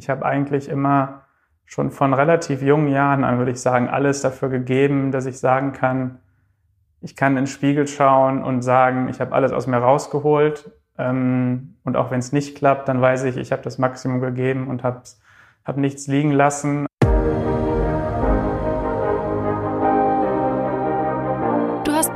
[0.00, 1.24] ich habe eigentlich immer
[1.66, 5.72] schon von relativ jungen Jahren an, würde ich sagen, alles dafür gegeben, dass ich sagen
[5.72, 6.20] kann,
[7.02, 10.70] ich kann in den Spiegel schauen und sagen, ich habe alles aus mir rausgeholt.
[10.96, 14.68] Ähm, und auch wenn es nicht klappt, dann weiß ich, ich habe das Maximum gegeben
[14.68, 15.02] und habe
[15.66, 16.86] hab nichts liegen lassen.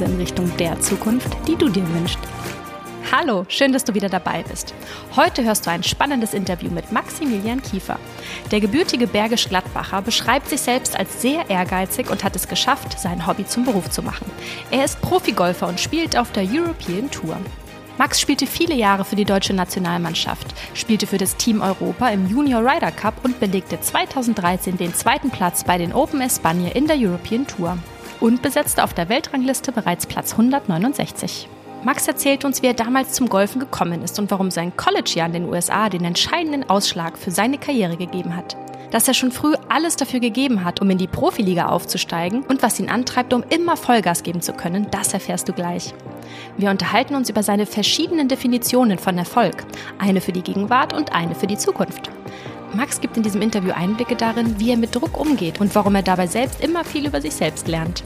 [0.00, 2.18] in Richtung der Zukunft, die du dir wünschst.
[3.12, 4.74] Hallo, schön, dass du wieder dabei bist.
[5.14, 7.98] Heute hörst du ein spannendes Interview mit Maximilian Kiefer.
[8.50, 13.26] Der gebürtige Bergisch Gladbacher beschreibt sich selbst als sehr ehrgeizig und hat es geschafft, sein
[13.26, 14.30] Hobby zum Beruf zu machen.
[14.70, 17.36] Er ist Profigolfer und spielt auf der European Tour.
[17.98, 22.62] Max spielte viele Jahre für die deutsche Nationalmannschaft, spielte für das Team Europa im Junior
[22.62, 27.46] Ryder Cup und belegte 2013 den zweiten Platz bei den Open Espagne in der European
[27.46, 27.78] Tour
[28.24, 31.46] und besetzte auf der Weltrangliste bereits Platz 169.
[31.84, 35.34] Max erzählt uns, wie er damals zum Golfen gekommen ist und warum sein College-Jahr in
[35.34, 38.56] den USA den entscheidenden Ausschlag für seine Karriere gegeben hat.
[38.92, 42.80] Dass er schon früh alles dafür gegeben hat, um in die Profiliga aufzusteigen und was
[42.80, 45.92] ihn antreibt, um immer Vollgas geben zu können, das erfährst du gleich.
[46.56, 49.66] Wir unterhalten uns über seine verschiedenen Definitionen von Erfolg,
[49.98, 52.10] eine für die Gegenwart und eine für die Zukunft.
[52.74, 56.02] Max gibt in diesem Interview Einblicke darin, wie er mit Druck umgeht und warum er
[56.02, 58.02] dabei selbst immer viel über sich selbst lernt.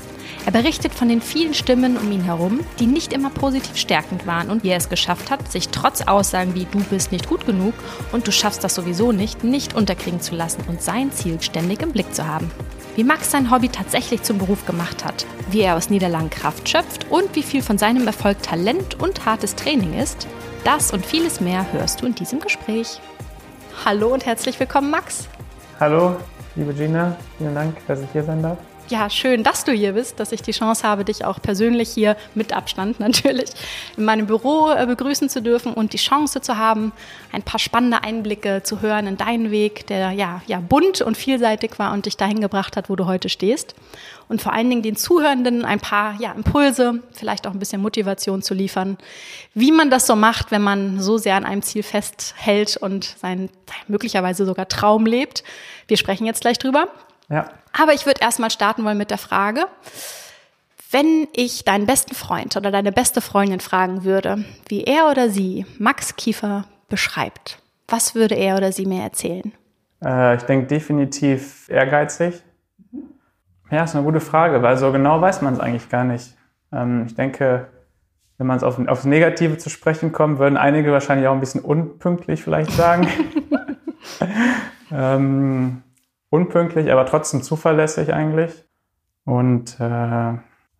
[0.46, 4.50] Er berichtet von den vielen Stimmen um ihn herum, die nicht immer positiv stärkend waren
[4.50, 7.74] und wie er es geschafft hat, sich trotz Aussagen wie du bist nicht gut genug
[8.12, 11.92] und du schaffst das sowieso nicht, nicht unterkriegen zu lassen und sein Ziel ständig im
[11.92, 12.50] Blick zu haben
[12.98, 17.08] wie Max sein Hobby tatsächlich zum Beruf gemacht hat, wie er aus Niederlagen Kraft schöpft
[17.10, 20.26] und wie viel von seinem Erfolg Talent und hartes Training ist,
[20.64, 23.00] das und vieles mehr hörst du in diesem Gespräch.
[23.84, 25.28] Hallo und herzlich willkommen, Max.
[25.78, 26.16] Hallo,
[26.56, 30.18] liebe Gina, vielen Dank, dass ich hier sein darf ja, schön, dass du hier bist,
[30.20, 33.50] dass ich die Chance habe, dich auch persönlich hier mit Abstand natürlich
[33.96, 36.92] in meinem Büro äh, begrüßen zu dürfen und die Chance zu haben,
[37.32, 41.78] ein paar spannende Einblicke zu hören in deinen Weg, der ja, ja bunt und vielseitig
[41.78, 43.74] war und dich dahin gebracht hat, wo du heute stehst.
[44.28, 48.42] Und vor allen Dingen den Zuhörenden ein paar ja, Impulse, vielleicht auch ein bisschen Motivation
[48.42, 48.98] zu liefern,
[49.54, 53.48] wie man das so macht, wenn man so sehr an einem Ziel festhält und sein
[53.86, 55.44] möglicherweise sogar Traum lebt.
[55.86, 56.88] Wir sprechen jetzt gleich drüber.
[57.28, 57.50] Ja.
[57.78, 59.66] Aber ich würde erstmal starten wollen mit der Frage,
[60.90, 65.66] wenn ich deinen besten Freund oder deine beste Freundin fragen würde, wie er oder sie
[65.78, 69.52] Max Kiefer beschreibt, was würde er oder sie mir erzählen?
[70.02, 72.42] Äh, ich denke definitiv ehrgeizig.
[73.70, 76.34] Ja, ist eine gute Frage, weil so genau weiß man es eigentlich gar nicht.
[76.72, 77.68] Ähm, ich denke,
[78.38, 81.60] wenn man es auf, aufs Negative zu sprechen kommt, würden einige wahrscheinlich auch ein bisschen
[81.60, 83.08] unpünktlich vielleicht sagen.
[84.90, 85.82] ähm,
[86.30, 88.64] unpünktlich, aber trotzdem zuverlässig eigentlich.
[89.24, 90.38] Und äh,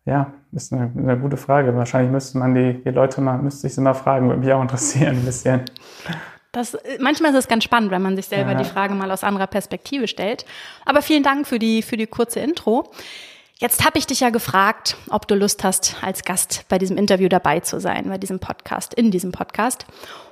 [0.09, 1.77] ja, ist eine, eine, gute Frage.
[1.77, 5.17] Wahrscheinlich müsste man die, die Leute mal, müsste sich mal fragen, würde mich auch interessieren
[5.17, 5.63] ein bisschen.
[6.53, 8.59] Das, manchmal ist es ganz spannend, wenn man sich selber ja.
[8.59, 10.47] die Frage mal aus anderer Perspektive stellt.
[10.87, 12.91] Aber vielen Dank für die, für die kurze Intro.
[13.59, 17.29] Jetzt habe ich dich ja gefragt, ob du Lust hast, als Gast bei diesem Interview
[17.29, 19.85] dabei zu sein, bei diesem Podcast, in diesem Podcast.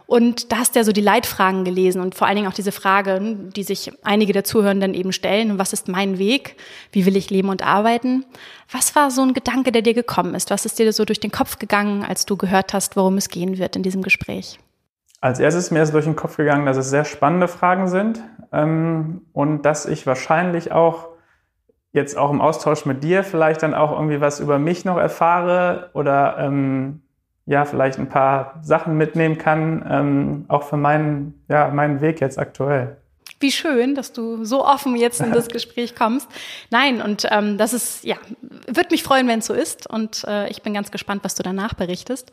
[0.07, 2.71] Und da hast du ja so die Leitfragen gelesen und vor allen Dingen auch diese
[2.71, 6.57] Frage, die sich einige der Zuhörenden eben stellen, was ist mein Weg?
[6.93, 8.25] Wie will ich leben und arbeiten?
[8.71, 10.51] Was war so ein Gedanke, der dir gekommen ist?
[10.51, 13.59] Was ist dir so durch den Kopf gegangen, als du gehört hast, worum es gehen
[13.59, 14.61] wird in diesem Gespräch?
[15.21, 19.23] Als erstes mir ist durch den Kopf gegangen, dass es sehr spannende Fragen sind ähm,
[19.33, 21.09] und dass ich wahrscheinlich auch
[21.91, 25.91] jetzt auch im Austausch mit dir vielleicht dann auch irgendwie was über mich noch erfahre
[25.95, 27.03] oder ähm,
[27.47, 32.39] ja, vielleicht ein paar Sachen mitnehmen kann, ähm, auch für meinen, ja, meinen Weg jetzt
[32.39, 32.97] aktuell.
[33.39, 36.27] Wie schön, dass du so offen jetzt in das Gespräch kommst.
[36.71, 38.17] Nein, und ähm, das ist, ja,
[38.67, 39.89] würde mich freuen, wenn es so ist.
[39.89, 42.33] Und äh, ich bin ganz gespannt, was du danach berichtest.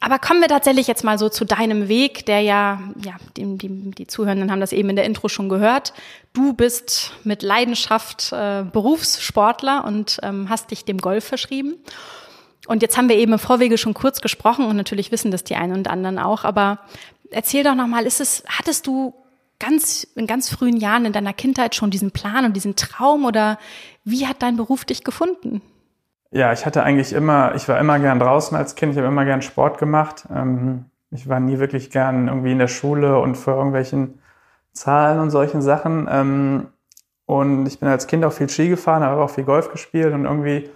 [0.00, 3.90] Aber kommen wir tatsächlich jetzt mal so zu deinem Weg, der ja, ja, die, die,
[3.90, 5.94] die Zuhörenden haben das eben in der Intro schon gehört.
[6.34, 11.76] Du bist mit Leidenschaft äh, Berufssportler und ähm, hast dich dem Golf verschrieben.
[12.66, 15.56] Und jetzt haben wir eben im Vorwege schon kurz gesprochen und natürlich wissen das die
[15.56, 16.44] einen und anderen auch.
[16.44, 16.78] Aber
[17.30, 19.14] erzähl doch nochmal, ist es, hattest du
[19.58, 23.58] ganz, in ganz frühen Jahren in deiner Kindheit schon diesen Plan und diesen Traum oder
[24.04, 25.62] wie hat dein Beruf dich gefunden?
[26.30, 29.24] Ja, ich hatte eigentlich immer, ich war immer gern draußen als Kind, ich habe immer
[29.24, 30.26] gern Sport gemacht.
[30.34, 34.18] Ähm, ich war nie wirklich gern irgendwie in der Schule und vor irgendwelchen
[34.72, 36.08] Zahlen und solchen Sachen.
[36.10, 36.66] Ähm,
[37.26, 40.24] und ich bin als Kind auch viel Ski gefahren, aber auch viel Golf gespielt und
[40.24, 40.68] irgendwie,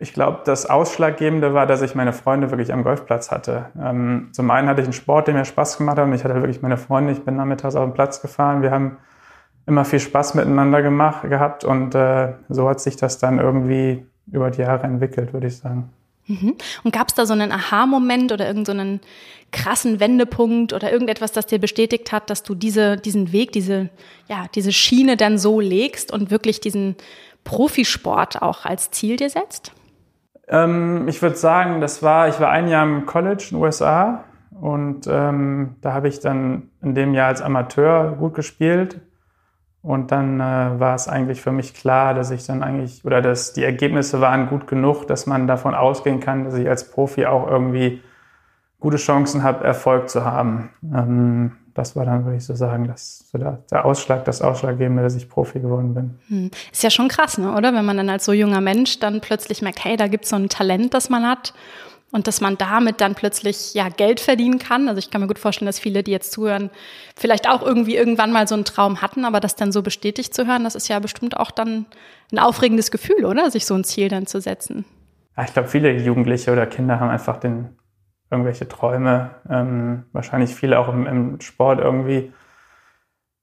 [0.00, 3.66] ich glaube, das Ausschlaggebende war, dass ich meine Freunde wirklich am Golfplatz hatte.
[3.80, 6.36] Ähm, zum einen hatte ich einen Sport, der mir Spaß gemacht hat und ich hatte
[6.36, 7.12] wirklich meine Freunde.
[7.12, 8.62] Ich bin nachmittags auf den Platz gefahren.
[8.62, 8.98] Wir haben
[9.66, 14.50] immer viel Spaß miteinander gemacht, gehabt und äh, so hat sich das dann irgendwie über
[14.50, 15.90] die Jahre entwickelt, würde ich sagen.
[16.26, 16.56] Mhm.
[16.84, 19.08] Und gab es da so einen Aha-Moment oder irgendeinen so
[19.50, 23.88] krassen Wendepunkt oder irgendetwas, das dir bestätigt hat, dass du diese, diesen Weg, diese,
[24.28, 26.96] ja, diese Schiene dann so legst und wirklich diesen
[27.44, 29.72] Profisport auch als Ziel dir setzt?
[30.48, 34.24] Ähm, ich würde sagen, das war, ich war ein Jahr im College in den USA
[34.60, 39.00] und ähm, da habe ich dann in dem Jahr als Amateur gut gespielt
[39.82, 43.52] und dann äh, war es eigentlich für mich klar, dass ich dann eigentlich, oder dass
[43.52, 47.48] die Ergebnisse waren gut genug, dass man davon ausgehen kann, dass ich als Profi auch
[47.48, 48.02] irgendwie
[48.80, 50.70] gute Chancen habe, Erfolg zu haben.
[50.82, 55.02] Ähm, das war dann, würde ich so sagen, das, so der, der, Ausschlag, das Ausschlaggebende,
[55.02, 56.18] dass ich Profi geworden bin.
[56.28, 56.50] Hm.
[56.72, 57.54] Ist ja schon krass, ne?
[57.54, 57.72] oder?
[57.72, 60.36] Wenn man dann als so junger Mensch dann plötzlich merkt, hey, da gibt es so
[60.36, 61.54] ein Talent, das man hat
[62.10, 64.88] und dass man damit dann plötzlich ja Geld verdienen kann.
[64.88, 66.70] Also ich kann mir gut vorstellen, dass viele, die jetzt zuhören,
[67.16, 70.46] vielleicht auch irgendwie irgendwann mal so einen Traum hatten, aber das dann so bestätigt zu
[70.46, 71.86] hören, das ist ja bestimmt auch dann
[72.32, 73.50] ein aufregendes Gefühl, oder?
[73.50, 74.84] Sich so ein Ziel dann zu setzen.
[75.36, 77.68] Ja, ich glaube, viele Jugendliche oder Kinder haben einfach den
[78.30, 82.32] irgendwelche Träume, ähm, wahrscheinlich viele auch im, im Sport irgendwie.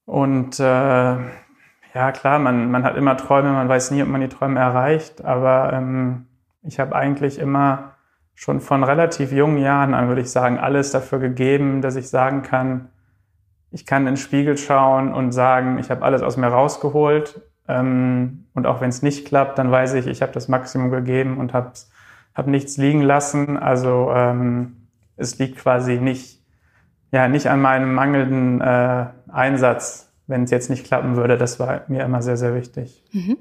[0.06, 4.28] Und äh, ja, klar, man, man hat immer Träume, man weiß nie, ob man die
[4.28, 6.28] Träume erreicht, aber ähm,
[6.62, 7.94] ich habe eigentlich immer
[8.36, 12.42] schon von relativ jungen Jahren an, würde ich sagen, alles dafür gegeben, dass ich sagen
[12.42, 12.90] kann,
[13.72, 17.42] ich kann in den Spiegel schauen und sagen, ich habe alles aus mir rausgeholt.
[17.68, 21.38] Ähm, und auch wenn es nicht klappt, dann weiß ich, ich habe das Maximum gegeben
[21.38, 21.72] und habe
[22.36, 23.58] hab nichts liegen lassen.
[23.58, 24.88] Also ähm,
[25.18, 26.40] es liegt quasi nicht,
[27.12, 31.38] ja, nicht an meinem mangelnden äh, Einsatz, wenn es jetzt nicht klappen würde.
[31.38, 33.04] Das war mir immer sehr, sehr wichtig.
[33.14, 33.38] Mhm.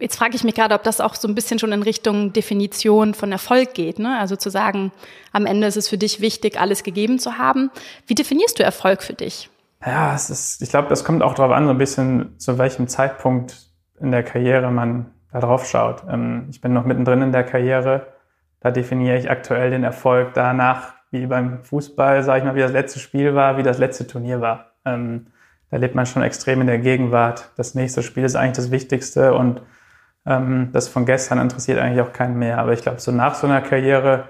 [0.00, 3.14] Jetzt frage ich mich gerade, ob das auch so ein bisschen schon in Richtung Definition
[3.14, 3.98] von Erfolg geht.
[3.98, 4.18] Ne?
[4.18, 4.90] Also zu sagen,
[5.32, 7.70] am Ende ist es für dich wichtig, alles gegeben zu haben.
[8.06, 9.48] Wie definierst du Erfolg für dich?
[9.84, 12.88] Ja, es ist, ich glaube, das kommt auch darauf an, so ein bisschen, zu welchem
[12.88, 13.66] Zeitpunkt
[14.00, 16.02] in der Karriere man da drauf schaut.
[16.08, 18.11] Ähm, ich bin noch mittendrin in der Karriere.
[18.62, 22.72] Da definiere ich aktuell den Erfolg danach, wie beim Fußball, sage ich mal, wie das
[22.72, 24.72] letzte Spiel war, wie das letzte Turnier war.
[24.84, 25.26] Ähm,
[25.70, 27.50] da lebt man schon extrem in der Gegenwart.
[27.56, 29.62] Das nächste Spiel ist eigentlich das Wichtigste und
[30.26, 32.58] ähm, das von gestern interessiert eigentlich auch keinen mehr.
[32.58, 34.28] Aber ich glaube, so nach so einer Karriere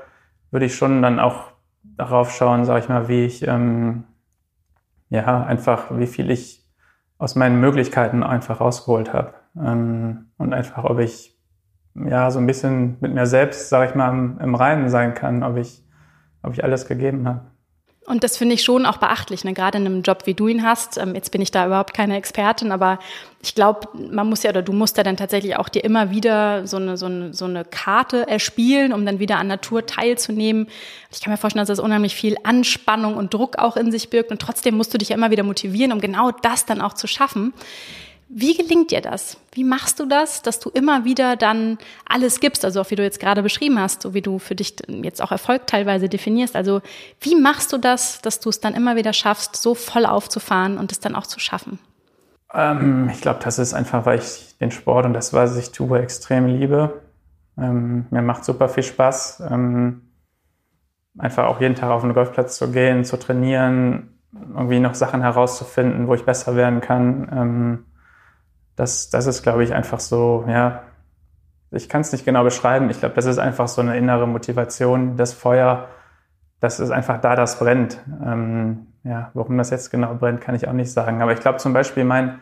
[0.50, 1.52] würde ich schon dann auch
[1.82, 4.04] darauf schauen, sage ich mal, wie ich ähm,
[5.10, 6.64] ja einfach, wie viel ich
[7.18, 11.31] aus meinen Möglichkeiten einfach rausgeholt habe ähm, und einfach, ob ich
[11.94, 15.42] ja so ein bisschen mit mir selbst, sage ich mal, im, im Reinen sein kann,
[15.42, 15.82] ob ich
[16.42, 17.40] ob ich alles gegeben habe.
[18.04, 19.52] Und das finde ich schon auch beachtlich, ne?
[19.52, 20.98] gerade in einem Job, wie du ihn hast.
[20.98, 22.98] Ähm, jetzt bin ich da überhaupt keine Expertin, aber
[23.40, 26.66] ich glaube, man muss ja oder du musst ja dann tatsächlich auch dir immer wieder
[26.66, 30.66] so eine, so, eine, so eine Karte erspielen, um dann wieder an Natur teilzunehmen.
[31.12, 34.32] Ich kann mir vorstellen, dass das unheimlich viel Anspannung und Druck auch in sich birgt
[34.32, 37.06] und trotzdem musst du dich ja immer wieder motivieren, um genau das dann auch zu
[37.06, 37.54] schaffen.
[38.28, 39.36] Wie gelingt dir das?
[39.52, 42.64] Wie machst du das, dass du immer wieder dann alles gibst?
[42.64, 45.32] Also auch wie du jetzt gerade beschrieben hast, so wie du für dich jetzt auch
[45.32, 46.56] Erfolg teilweise definierst.
[46.56, 46.80] Also
[47.20, 50.92] wie machst du das, dass du es dann immer wieder schaffst, so voll aufzufahren und
[50.92, 51.78] es dann auch zu schaffen?
[52.54, 55.98] Ähm, ich glaube, das ist einfach, weil ich den Sport und das, was ich tue,
[56.00, 57.02] extrem liebe.
[57.58, 59.42] Ähm, mir macht super viel Spaß.
[59.50, 60.02] Ähm,
[61.18, 66.06] einfach auch jeden Tag auf den Golfplatz zu gehen, zu trainieren, irgendwie noch Sachen herauszufinden,
[66.08, 67.84] wo ich besser werden kann ähm,
[68.76, 70.82] das, das ist, glaube ich, einfach so, ja,
[71.70, 72.90] ich kann es nicht genau beschreiben.
[72.90, 75.88] Ich glaube, das ist einfach so eine innere Motivation, das Feuer,
[76.60, 77.98] das ist einfach da, das brennt.
[78.24, 81.22] Ähm, ja, warum das jetzt genau brennt, kann ich auch nicht sagen.
[81.22, 82.38] Aber ich glaube zum Beispiel, mein,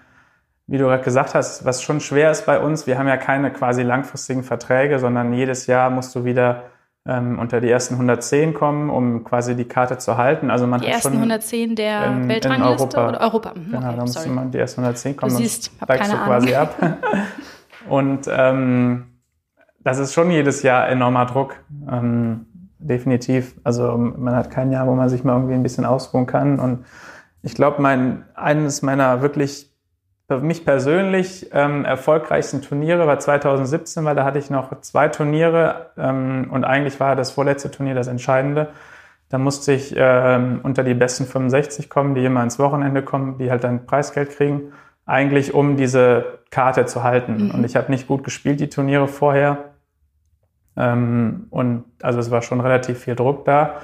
[0.66, 3.52] wie du gerade gesagt hast, was schon schwer ist bei uns, wir haben ja keine
[3.52, 6.64] quasi langfristigen Verträge, sondern jedes Jahr musst du wieder
[7.10, 10.48] ähm, unter die ersten 110 kommen, um quasi die Karte zu halten.
[10.48, 13.08] Also man die ersten 110 der in, Weltrangliste Europa.
[13.08, 13.54] oder Europa?
[13.54, 15.32] Mhm, genau, da muss man die ersten 110 kommen.
[15.32, 16.76] Du siehst, hab keine du quasi ab.
[17.88, 19.06] Und ähm,
[19.80, 21.56] das ist schon jedes Jahr enormer Druck.
[21.90, 22.46] Ähm,
[22.78, 23.56] definitiv.
[23.64, 26.60] Also man hat kein Jahr, wo man sich mal irgendwie ein bisschen ausruhen kann.
[26.60, 26.84] Und
[27.42, 29.69] ich glaube, mein eines meiner wirklich
[30.30, 35.90] für mich persönlich ähm, erfolgreichsten Turniere war 2017, weil da hatte ich noch zwei Turniere
[35.98, 38.68] ähm, und eigentlich war das vorletzte Turnier das entscheidende.
[39.28, 43.50] Da musste ich ähm, unter die besten 65 kommen, die immer ins Wochenende kommen, die
[43.50, 44.72] halt dann Preisgeld kriegen,
[45.04, 47.46] eigentlich um diese Karte zu halten.
[47.46, 47.50] Mhm.
[47.50, 49.58] Und ich habe nicht gut gespielt, die Turniere vorher.
[50.76, 53.80] Ähm, und also es war schon relativ viel Druck da.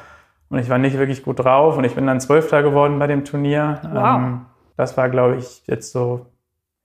[0.48, 3.24] Und ich war nicht wirklich gut drauf und ich bin dann Zwölfter geworden bei dem
[3.24, 3.80] Turnier.
[3.82, 4.16] Wow.
[4.16, 4.40] Ähm,
[4.76, 6.26] das war, glaube ich, jetzt so,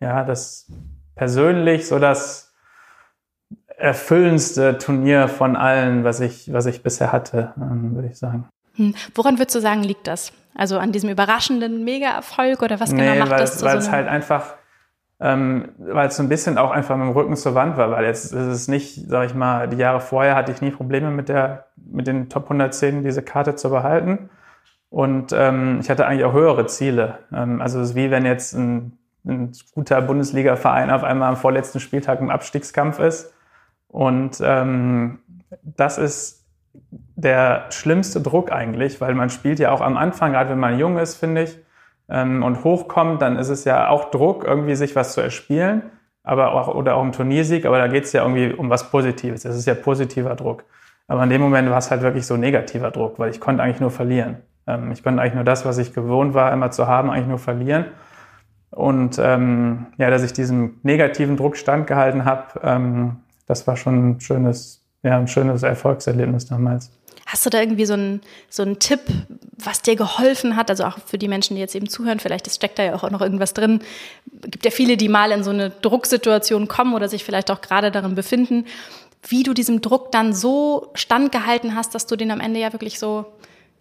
[0.01, 0.70] ja, das
[1.15, 2.53] persönlich so das
[3.77, 8.48] erfüllendste Turnier von allen, was ich, was ich bisher hatte, ähm, würde ich sagen.
[8.75, 8.93] Hm.
[9.15, 10.34] Woran würdest du sagen, liegt das?
[10.55, 13.58] Also an diesem überraschenden Mega-Erfolg oder was genau nee, macht weil, das?
[13.58, 14.55] Zu weil so es halt einfach,
[15.20, 18.05] ähm, weil es so ein bisschen auch einfach mit dem Rücken zur Wand war, weil
[18.05, 21.29] jetzt ist es nicht, sag ich mal, die Jahre vorher hatte ich nie Probleme mit
[21.29, 24.29] der, mit den Top 110 diese Karte zu behalten.
[24.89, 27.20] Und ähm, ich hatte eigentlich auch höhere Ziele.
[27.34, 31.80] Ähm, also es ist wie wenn jetzt ein, ein guter Bundesliga-Verein auf einmal am vorletzten
[31.80, 33.34] Spieltag im Abstiegskampf ist.
[33.88, 35.20] Und ähm,
[35.63, 36.46] das ist
[37.16, 40.98] der schlimmste Druck eigentlich, weil man spielt ja auch am Anfang, gerade wenn man jung
[40.98, 41.60] ist, finde ich,
[42.10, 45.84] ähm, und hochkommt, dann ist es ja auch Druck, irgendwie sich was zu erspielen,
[46.24, 49.44] aber auch oder auch im Turniersieg, aber da geht es ja irgendwie um was Positives.
[49.44, 50.63] Das ist ja positiver Druck.
[51.08, 53.82] Aber in dem Moment war es halt wirklich so negativer Druck, weil ich konnte eigentlich
[53.82, 54.38] nur verlieren.
[54.68, 57.40] Ähm, ich konnte eigentlich nur das, was ich gewohnt war, immer zu haben, eigentlich nur
[57.40, 57.86] verlieren.
[58.72, 64.22] Und ähm, ja, dass ich diesem negativen Druck standgehalten habe, ähm, das war schon ein
[64.22, 66.92] schönes, ja, ein schönes Erfolgserlebnis damals.
[67.25, 69.01] Hast du da irgendwie so einen, so einen Tipp,
[69.58, 70.70] was dir geholfen hat?
[70.70, 73.22] Also auch für die Menschen, die jetzt eben zuhören, vielleicht steckt da ja auch noch
[73.22, 73.82] irgendwas drin.
[74.42, 77.92] Gibt ja viele, die mal in so eine Drucksituation kommen oder sich vielleicht auch gerade
[77.92, 78.66] darin befinden,
[79.28, 83.00] wie du diesem Druck dann so standgehalten hast, dass du den am Ende ja wirklich
[83.00, 83.25] so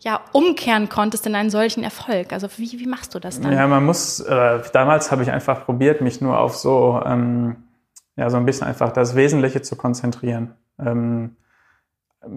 [0.00, 2.32] ja, umkehren konntest in einen solchen Erfolg?
[2.32, 3.52] Also wie, wie machst du das dann?
[3.52, 7.56] Ja, man muss, äh, damals habe ich einfach probiert, mich nur auf so, ähm,
[8.16, 10.54] ja, so ein bisschen einfach das Wesentliche zu konzentrieren.
[10.78, 11.36] Ähm,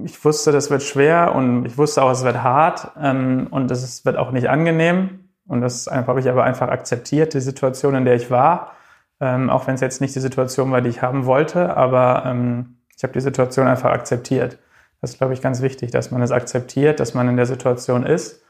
[0.05, 4.05] ich wusste, das wird schwer und ich wusste auch, es wird hart ähm, und es
[4.05, 5.29] wird auch nicht angenehm.
[5.46, 8.72] Und das habe ich aber einfach akzeptiert, die Situation, in der ich war.
[9.20, 12.77] Ähm, auch wenn es jetzt nicht die Situation war, die ich haben wollte, aber ähm,
[12.96, 14.58] ich habe die Situation einfach akzeptiert.
[15.04, 18.06] Das ist, glaube ich, ganz wichtig, dass man es akzeptiert, dass man in der Situation
[18.06, 18.42] ist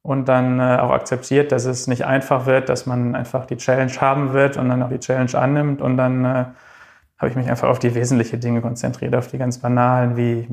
[0.00, 3.92] und dann äh, auch akzeptiert, dass es nicht einfach wird, dass man einfach die Challenge
[4.00, 6.44] haben wird und dann auch die Challenge annimmt und dann äh,
[7.18, 10.48] habe ich mich einfach auf die wesentlichen Dinge konzentriert, auf die ganz banalen, wie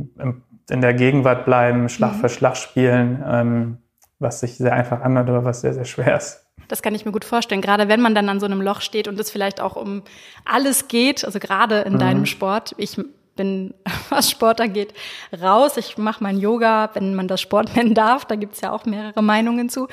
[0.69, 2.19] in der Gegenwart bleiben, Schlag mhm.
[2.19, 3.77] für Schlag spielen, ähm,
[4.19, 6.45] was sich sehr einfach anhört, aber was sehr, sehr schwer ist.
[6.67, 7.61] Das kann ich mir gut vorstellen.
[7.61, 10.03] Gerade wenn man dann an so einem Loch steht und es vielleicht auch um
[10.43, 11.99] alles geht, also gerade in mhm.
[11.99, 12.75] deinem Sport.
[12.77, 12.97] Ich
[13.35, 13.73] bin,
[14.09, 14.93] was Sport angeht,
[15.41, 15.77] raus.
[15.77, 18.25] Ich mache mein Yoga, wenn man das Sport nennen darf.
[18.25, 19.87] Da gibt's ja auch mehrere Meinungen zu.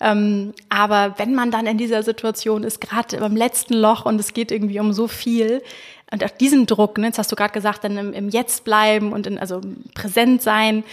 [0.00, 4.32] Ähm, aber wenn man dann in dieser Situation ist, gerade beim letzten Loch und es
[4.32, 5.62] geht irgendwie um so viel,
[6.12, 9.12] und auch diesen Druck, ne, jetzt hast du gerade gesagt, dann im, im Jetzt bleiben
[9.12, 9.60] und in, also
[9.94, 10.84] präsent sein,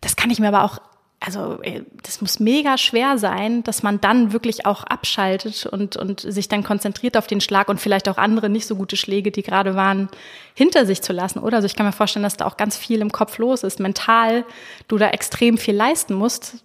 [0.00, 0.80] das kann ich mir aber auch
[1.24, 6.20] also äh, das muss mega schwer sein, dass man dann wirklich auch abschaltet und, und
[6.20, 9.42] sich dann konzentriert auf den Schlag und vielleicht auch andere nicht so gute Schläge, die
[9.42, 10.08] gerade waren,
[10.54, 11.56] hinter sich zu lassen, oder?
[11.56, 14.44] Also ich kann mir vorstellen, dass da auch ganz viel im Kopf los ist, mental
[14.88, 16.64] du da extrem viel leisten musst.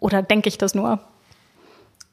[0.00, 1.00] Oder denke ich das nur?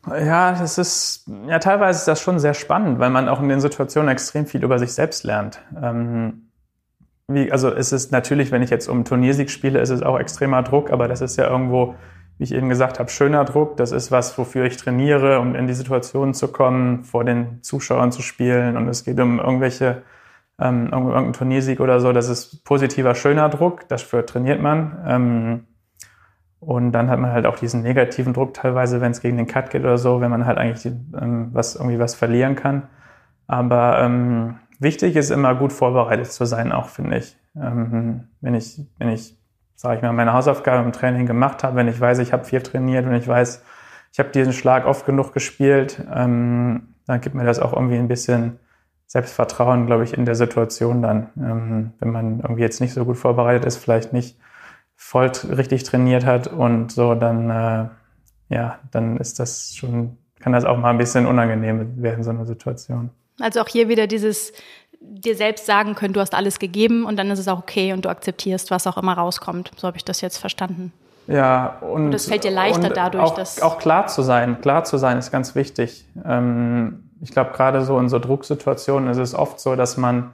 [0.08, 3.62] Ja, das ist, ja, teilweise ist das schon sehr spannend, weil man auch in den
[3.62, 5.60] Situationen extrem viel über sich selbst lernt.
[5.82, 6.47] Ähm
[7.28, 10.64] wie, also es ist natürlich, wenn ich jetzt um Turniersieg spiele, ist es auch extremer
[10.64, 11.96] Druck, aber das ist ja irgendwo,
[12.38, 13.78] wie ich eben gesagt habe, schöner Druck.
[13.78, 18.12] Das ist was, wofür ich trainiere, um in die Situation zu kommen, vor den Zuschauern
[18.12, 18.78] zu spielen.
[18.78, 20.04] Und es geht um irgendwelche,
[20.60, 22.14] ähm, irgendeinen Turniersieg oder so.
[22.14, 23.88] Das ist positiver, schöner Druck.
[23.90, 24.98] Dafür trainiert man.
[25.06, 25.64] Ähm,
[26.60, 29.70] und dann hat man halt auch diesen negativen Druck teilweise, wenn es gegen den Cut
[29.70, 32.84] geht oder so, wenn man halt eigentlich die, ähm, was, irgendwie was verlieren kann.
[33.48, 37.38] Aber ähm, wichtig ist immer gut vorbereitet zu sein, auch finde ich.
[37.56, 39.38] Ähm, wenn ich, wenn ich,
[39.76, 42.62] sage ich mal, meine Hausaufgaben im Training gemacht habe, wenn ich weiß, ich habe viel
[42.62, 43.64] trainiert und ich weiß,
[44.14, 48.08] ich habe diesen Schlag oft genug gespielt, ähm, dann gibt mir das auch irgendwie ein
[48.08, 48.60] bisschen
[49.08, 51.30] Selbstvertrauen, glaube ich, in der Situation dann.
[51.38, 54.38] Ähm, wenn man irgendwie jetzt nicht so gut vorbereitet ist, vielleicht nicht
[54.96, 57.90] voll richtig trainiert hat und so, dann, äh,
[58.50, 62.46] ja, dann ist das schon, kann das auch mal ein bisschen unangenehm werden, so eine
[62.46, 63.12] Situation.
[63.40, 64.54] Also auch hier wieder dieses
[65.00, 68.06] dir selbst sagen können, du hast alles gegeben und dann ist es auch okay und
[68.06, 69.72] du akzeptierst, was auch immer rauskommt.
[69.78, 70.92] So habe ich das jetzt verstanden.
[71.28, 73.62] Ja, und, und das fällt dir leichter dadurch, auch, dass.
[73.62, 74.62] Auch klar zu sein.
[74.62, 76.06] Klar zu sein ist ganz wichtig.
[76.26, 80.32] Ähm, ich glaube, gerade so in so Drucksituationen ist es oft so, dass man,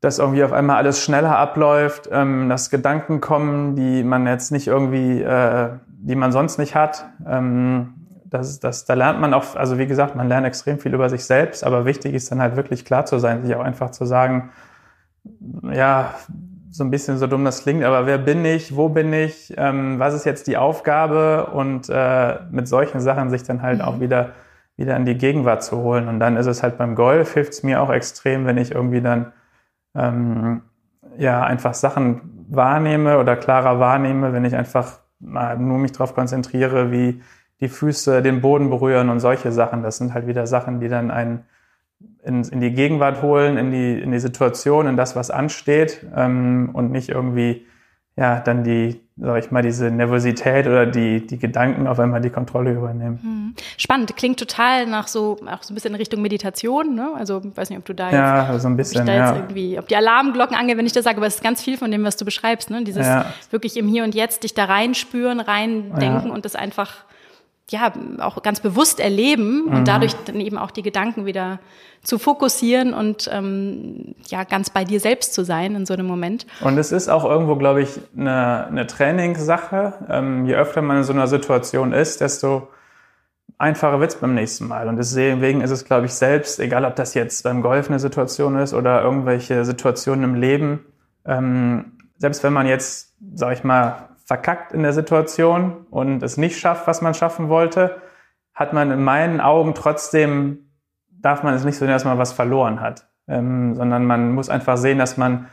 [0.00, 4.68] dass irgendwie auf einmal alles schneller abläuft, ähm, dass Gedanken kommen, die man jetzt nicht
[4.68, 7.06] irgendwie, äh, die man sonst nicht hat.
[8.30, 11.24] Das, das, da lernt man auch, also wie gesagt, man lernt extrem viel über sich
[11.24, 14.50] selbst, aber wichtig ist dann halt wirklich klar zu sein, sich auch einfach zu sagen,
[15.72, 16.14] ja,
[16.70, 19.98] so ein bisschen so dumm das klingt, aber wer bin ich, wo bin ich, ähm,
[19.98, 23.84] was ist jetzt die Aufgabe und äh, mit solchen Sachen sich dann halt mhm.
[23.84, 24.30] auch wieder,
[24.76, 26.08] wieder in die Gegenwart zu holen.
[26.08, 29.00] Und dann ist es halt beim Golf, hilft es mir auch extrem, wenn ich irgendwie
[29.00, 29.32] dann
[29.94, 30.62] ähm,
[31.16, 36.90] ja einfach Sachen wahrnehme oder klarer wahrnehme, wenn ich einfach mal nur mich darauf konzentriere,
[36.92, 37.20] wie
[37.60, 39.82] die Füße den Boden berühren und solche Sachen.
[39.82, 41.44] Das sind halt wieder Sachen, die dann einen
[42.22, 46.70] in, in die Gegenwart holen, in die, in die Situation, in das, was ansteht ähm,
[46.72, 47.66] und nicht irgendwie
[48.18, 52.30] ja dann die, sag ich mal, diese Nervosität oder die, die Gedanken auf einmal die
[52.30, 53.18] Kontrolle übernehmen.
[53.22, 53.54] Hm.
[53.76, 57.10] Spannend, klingt total nach so, auch so ein bisschen in Richtung Meditation, ne?
[57.16, 59.36] Also weiß nicht, ob du da jetzt, ja, so ein bisschen, ob ja.
[59.36, 61.92] irgendwie, ob die Alarmglocken angehen, wenn ich das sage, aber es ist ganz viel von
[61.92, 62.82] dem, was du beschreibst, ne?
[62.82, 63.26] Dieses ja.
[63.50, 66.34] wirklich im Hier und Jetzt dich da reinspüren, reindenken ja.
[66.34, 67.04] und das einfach
[67.70, 69.84] ja auch ganz bewusst erleben und mhm.
[69.84, 71.58] dadurch dann eben auch die Gedanken wieder
[72.02, 76.46] zu fokussieren und ähm, ja ganz bei dir selbst zu sein in so einem Moment.
[76.60, 79.94] Und es ist auch irgendwo, glaube ich, eine, eine Trainingssache.
[80.08, 82.68] Ähm, je öfter man in so einer Situation ist, desto
[83.58, 84.88] einfacher wird's beim nächsten Mal.
[84.88, 88.56] Und deswegen ist es, glaube ich, selbst, egal ob das jetzt beim Golf eine Situation
[88.56, 90.84] ist oder irgendwelche Situationen im Leben,
[91.26, 96.58] ähm, selbst wenn man jetzt, sag ich mal, verkackt in der Situation und es nicht
[96.58, 98.02] schafft, was man schaffen wollte,
[98.52, 100.70] hat man in meinen Augen trotzdem,
[101.08, 104.50] darf man es nicht so sehen, dass man was verloren hat, ähm, sondern man muss
[104.50, 105.48] einfach sehen, dass man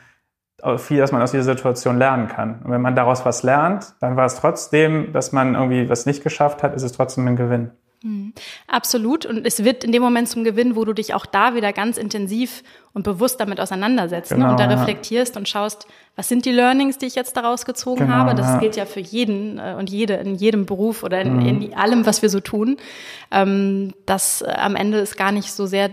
[0.78, 2.62] viel, dass man aus dieser Situation lernen kann.
[2.64, 6.24] Und wenn man daraus was lernt, dann war es trotzdem, dass man irgendwie was nicht
[6.24, 7.72] geschafft hat, ist es trotzdem ein Gewinn.
[8.06, 8.34] Mhm.
[8.68, 9.26] Absolut.
[9.26, 11.98] Und es wird in dem Moment zum Gewinn, wo du dich auch da wieder ganz
[11.98, 12.62] intensiv
[12.94, 14.52] und bewusst damit auseinandersetzt genau, ne?
[14.52, 15.40] und da genau, reflektierst ja.
[15.40, 18.36] und schaust, was sind die Learnings, die ich jetzt daraus gezogen genau, habe.
[18.36, 18.60] Das ja.
[18.60, 21.48] gilt ja für jeden äh, und jede in jedem Beruf oder in, mhm.
[21.48, 22.78] in allem, was wir so tun.
[23.32, 25.90] Ähm, dass äh, am Ende es gar nicht so sehr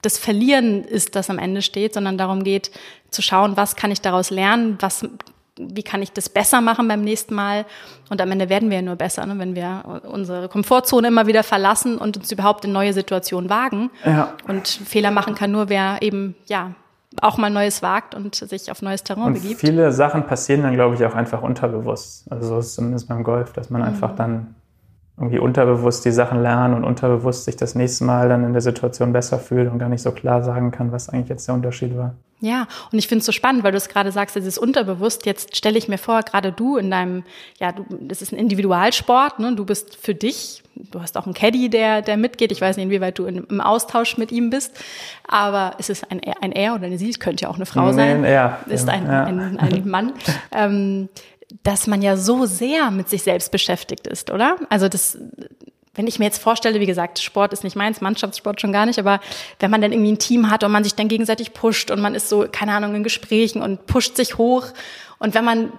[0.00, 2.70] das Verlieren ist, das am Ende steht, sondern darum geht,
[3.10, 5.04] zu schauen, was kann ich daraus lernen, was
[5.58, 7.66] wie kann ich das besser machen beim nächsten Mal?
[8.10, 11.42] Und am Ende werden wir ja nur besser, ne, wenn wir unsere Komfortzone immer wieder
[11.42, 13.90] verlassen und uns überhaupt in neue Situationen wagen.
[14.04, 14.34] Ja.
[14.46, 16.72] Und Fehler machen kann nur, wer eben, ja,
[17.20, 19.60] auch mal Neues wagt und sich auf neues Terrain und begibt.
[19.60, 22.30] Viele Sachen passieren dann, glaube ich, auch einfach unterbewusst.
[22.30, 23.88] Also so ist es zumindest beim Golf, dass man mhm.
[23.88, 24.54] einfach dann
[25.18, 29.12] irgendwie unterbewusst die Sachen lernen und unterbewusst sich das nächste Mal dann in der Situation
[29.12, 32.14] besser fühlt und gar nicht so klar sagen kann, was eigentlich jetzt der Unterschied war.
[32.40, 35.26] Ja, und ich finde es so spannend, weil du es gerade sagst, es ist unterbewusst.
[35.26, 37.24] Jetzt stelle ich mir vor, gerade du in deinem,
[37.58, 39.56] ja, du, das ist ein Individualsport, ne?
[39.56, 42.52] Du bist für dich, du hast auch einen Caddy, der, der mitgeht.
[42.52, 44.72] Ich weiß nicht, inwieweit du in, im Austausch mit ihm bist,
[45.26, 47.92] aber es ist ein, ein Er oder eine Sie, es könnte ja auch eine Frau
[47.92, 48.18] sein.
[48.18, 48.58] Ein er.
[48.68, 49.24] Ist ein, ja.
[49.24, 50.12] ein, ein Mann.
[50.52, 51.08] ähm,
[51.62, 54.56] dass man ja so sehr mit sich selbst beschäftigt ist, oder?
[54.68, 55.18] Also das,
[55.94, 58.98] wenn ich mir jetzt vorstelle, wie gesagt, Sport ist nicht meins, Mannschaftssport schon gar nicht,
[58.98, 59.20] aber
[59.58, 62.14] wenn man dann irgendwie ein Team hat und man sich dann gegenseitig pusht und man
[62.14, 64.66] ist so, keine Ahnung, in Gesprächen und pusht sich hoch
[65.18, 65.72] und wenn man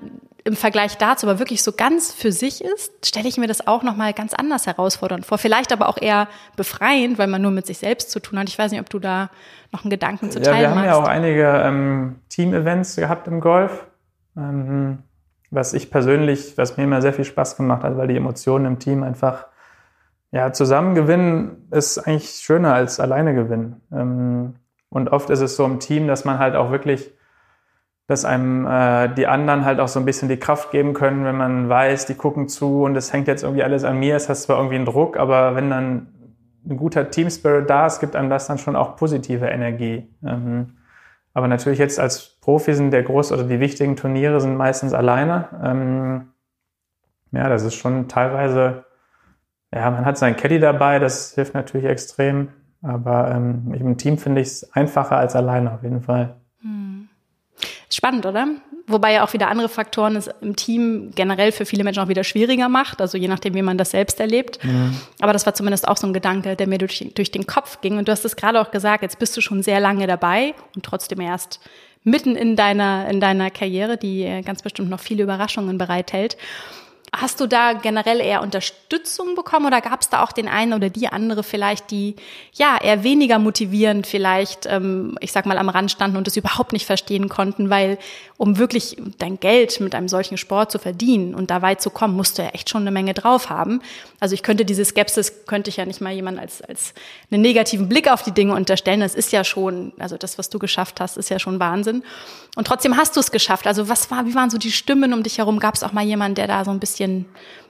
[0.45, 3.83] im Vergleich dazu aber wirklich so ganz für sich ist, stelle ich mir das auch
[3.83, 5.37] nochmal ganz anders herausfordernd vor.
[5.37, 8.49] Vielleicht aber auch eher befreiend, weil man nur mit sich selbst zu tun hat.
[8.49, 9.29] Ich weiß nicht, ob du da
[9.71, 10.61] noch einen Gedanken zu teilen hast.
[10.63, 13.85] Ja, wir haben ja auch einige ähm, Team-Events gehabt im Golf.
[14.37, 14.99] Ähm,
[15.51, 18.79] was ich persönlich, was mir immer sehr viel Spaß gemacht hat, weil die Emotionen im
[18.79, 19.47] Team einfach,
[20.31, 23.81] ja, zusammen gewinnen ist eigentlich schöner als alleine gewinnen.
[23.91, 24.55] Ähm,
[24.89, 27.11] und oft ist es so im Team, dass man halt auch wirklich,
[28.07, 31.37] dass einem äh, die anderen halt auch so ein bisschen die Kraft geben können, wenn
[31.37, 34.37] man weiß, die gucken zu und es hängt jetzt irgendwie alles an mir, es hat
[34.37, 36.07] zwar irgendwie einen Druck, aber wenn dann
[36.67, 40.07] ein guter Team Spirit da ist, gibt einem das dann schon auch positive Energie.
[40.23, 40.78] Ähm,
[41.33, 45.47] aber natürlich jetzt als Profi sind der groß oder die wichtigen Turniere sind meistens alleine.
[45.63, 46.29] Ähm,
[47.31, 48.85] ja, das ist schon teilweise,
[49.73, 52.49] ja, man hat seinen Caddy dabei, das hilft natürlich extrem.
[52.81, 56.37] Aber ähm, im Team finde ich es einfacher als alleine auf jeden Fall.
[56.61, 57.09] Hm.
[57.91, 58.47] Spannend, oder?
[58.89, 62.23] Wobei ja auch wieder andere Faktoren es im Team generell für viele Menschen auch wieder
[62.23, 64.63] schwieriger macht, also je nachdem, wie man das selbst erlebt.
[64.63, 64.95] Mhm.
[65.19, 67.97] Aber das war zumindest auch so ein Gedanke, der mir durch, durch den Kopf ging.
[67.97, 70.83] Und du hast es gerade auch gesagt, jetzt bist du schon sehr lange dabei und
[70.83, 71.59] trotzdem erst
[72.03, 76.37] mitten in deiner, in deiner Karriere, die ganz bestimmt noch viele Überraschungen bereithält.
[77.15, 80.89] Hast du da generell eher Unterstützung bekommen oder gab es da auch den einen oder
[80.89, 82.15] die andere vielleicht, die
[82.53, 86.71] ja eher weniger motivierend vielleicht, ähm, ich sag mal, am Rand standen und es überhaupt
[86.71, 87.97] nicht verstehen konnten, weil
[88.37, 92.15] um wirklich dein Geld mit einem solchen Sport zu verdienen und da weit zu kommen,
[92.15, 93.81] musst du ja echt schon eine Menge drauf haben.
[94.19, 96.93] Also ich könnte diese Skepsis, könnte ich ja nicht mal jemand als, als
[97.31, 98.99] einen negativen Blick auf die Dinge unterstellen.
[98.99, 102.03] Das ist ja schon, also das, was du geschafft hast, ist ja schon Wahnsinn.
[102.55, 103.67] Und trotzdem hast du es geschafft.
[103.67, 105.59] Also was war, wie waren so die Stimmen um dich herum?
[105.59, 107.25] Gab es auch mal jemanden, der da so ein bisschen,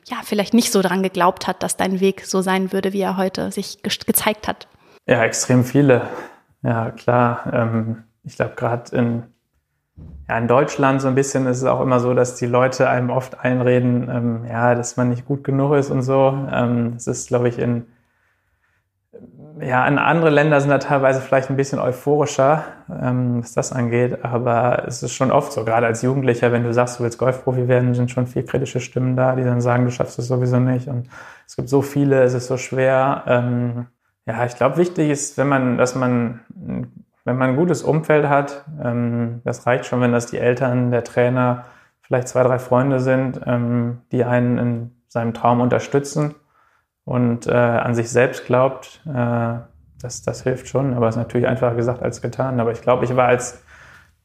[0.06, 3.18] ja, vielleicht nicht so dran geglaubt hat, dass dein Weg so sein würde, wie er
[3.18, 4.68] heute sich ge gezeigt hat?
[5.08, 6.02] Ja, extrem viele.
[6.64, 7.44] Ja, klar.
[7.54, 9.24] Ähm, ich glaube, gerade in,
[10.28, 13.10] ja, in Deutschland so ein bisschen ist es auch immer so, dass die Leute einem
[13.10, 16.36] oft einreden, ähm, ja, dass man nicht gut genug ist und so.
[16.52, 17.86] Ähm, das ist, glaube ich, in
[19.62, 24.84] ja, andere Länder sind da teilweise vielleicht ein bisschen euphorischer, ähm, was das angeht, aber
[24.88, 27.94] es ist schon oft so, gerade als Jugendlicher, wenn du sagst, du willst Golfprofi werden,
[27.94, 31.10] sind schon viel kritische Stimmen da, die dann sagen, du schaffst es sowieso nicht und
[31.48, 33.24] es gibt so viele, es ist so schwer.
[33.28, 33.88] Ähm,
[34.26, 36.42] ja, ich glaube, wichtig ist, wenn man, dass man,
[37.26, 41.04] wenn man ein gutes Umfeld hat, ähm, das reicht schon, wenn das die Eltern, der
[41.04, 41.66] Trainer,
[42.02, 46.36] vielleicht zwei, drei Freunde sind, ähm, die einen in seinem Traum unterstützen
[47.10, 49.56] und äh, an sich selbst glaubt, äh,
[50.00, 50.94] das, das hilft schon.
[50.94, 52.60] Aber es ist natürlich einfacher gesagt als getan.
[52.60, 53.64] Aber ich glaube, ich war als,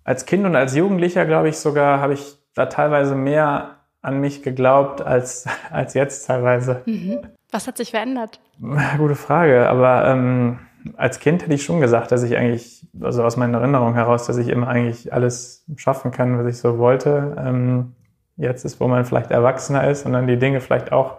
[0.05, 4.43] als Kind und als Jugendlicher, glaube ich, sogar, habe ich da teilweise mehr an mich
[4.43, 6.83] geglaubt als, als jetzt teilweise.
[6.85, 7.21] Mhm.
[7.51, 8.39] Was hat sich verändert?
[8.99, 10.59] Gute Frage, aber ähm,
[10.99, 14.37] als Kind hätte ich schon gesagt, dass ich eigentlich, also aus meiner Erinnerung heraus, dass
[14.37, 17.35] ich immer eigentlich alles schaffen kann, was ich so wollte.
[17.39, 17.95] Ähm,
[18.37, 21.17] jetzt ist, wo man vielleicht erwachsener ist und dann die Dinge vielleicht auch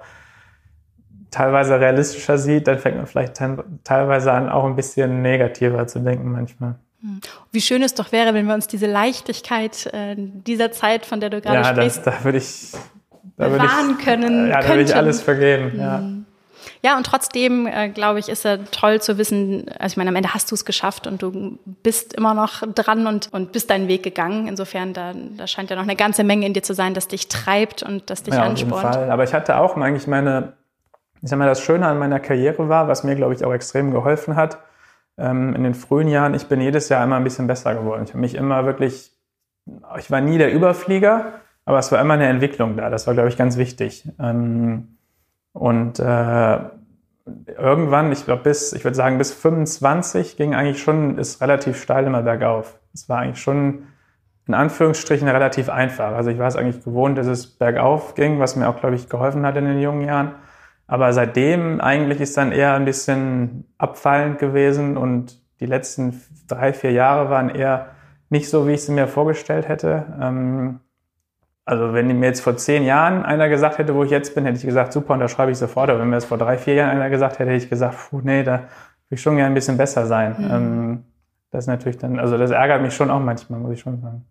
[1.36, 3.40] teilweise realistischer sieht, dann fängt man vielleicht
[3.84, 6.76] teilweise an, auch ein bisschen negativer zu denken manchmal.
[7.02, 7.20] Hm.
[7.52, 11.30] Wie schön es doch wäre, wenn wir uns diese Leichtigkeit äh, dieser Zeit, von der
[11.30, 12.72] du gerade ja, sprichst, das, da würde ich
[13.38, 14.50] da würde ich, können.
[14.50, 15.74] Ja, da würde ich alles vergeben.
[15.74, 15.80] Mhm.
[15.80, 16.04] Ja.
[16.82, 20.16] Ja, und trotzdem, äh, glaube ich, ist er toll zu wissen, also ich meine, am
[20.16, 23.88] Ende hast du es geschafft und du bist immer noch dran und, und bist deinen
[23.88, 24.48] Weg gegangen.
[24.48, 27.28] Insofern, da, da scheint ja noch eine ganze Menge in dir zu sein, das dich
[27.28, 28.74] treibt und das dich ja, anspornt.
[28.74, 29.12] Auf jeden Fall.
[29.12, 30.54] Aber ich hatte auch eigentlich meine,
[31.26, 33.90] ich sag mal, das Schöne an meiner Karriere war, was mir, glaube ich, auch extrem
[33.90, 34.60] geholfen hat,
[35.18, 38.04] ähm, in den frühen Jahren, ich bin jedes Jahr immer ein bisschen besser geworden.
[38.04, 39.12] Ich habe mich immer wirklich,
[39.98, 42.92] ich war nie der Überflieger, aber es war immer eine Entwicklung da.
[42.92, 44.08] Das war, glaube ich, ganz wichtig.
[44.20, 44.98] Ähm,
[45.52, 46.60] und äh,
[47.58, 52.06] irgendwann, ich glaube bis, ich würde sagen bis 25 ging eigentlich schon, ist relativ steil
[52.06, 52.78] immer bergauf.
[52.94, 53.88] Es war eigentlich schon
[54.46, 56.14] in Anführungsstrichen relativ einfach.
[56.14, 59.10] Also ich war es eigentlich gewohnt, dass es bergauf ging, was mir auch, glaube ich,
[59.10, 60.36] geholfen hat in den jungen Jahren.
[60.88, 66.92] Aber seitdem eigentlich ist dann eher ein bisschen abfallend gewesen und die letzten drei, vier
[66.92, 67.88] Jahre waren eher
[68.30, 70.06] nicht so, wie ich sie mir vorgestellt hätte.
[70.22, 70.80] Ähm,
[71.64, 74.58] also wenn mir jetzt vor zehn Jahren einer gesagt hätte, wo ich jetzt bin, hätte
[74.58, 75.90] ich gesagt, super, und da schreibe ich sofort.
[75.90, 78.22] Aber wenn mir das vor drei, vier Jahren einer gesagt hätte, hätte ich gesagt, puh,
[78.24, 78.70] nee, da würde
[79.10, 80.36] ich schon gerne ein bisschen besser sein.
[80.38, 80.52] Mhm.
[80.52, 81.04] Ähm,
[81.50, 84.26] das ist natürlich dann, also das ärgert mich schon auch manchmal, muss ich schon sagen.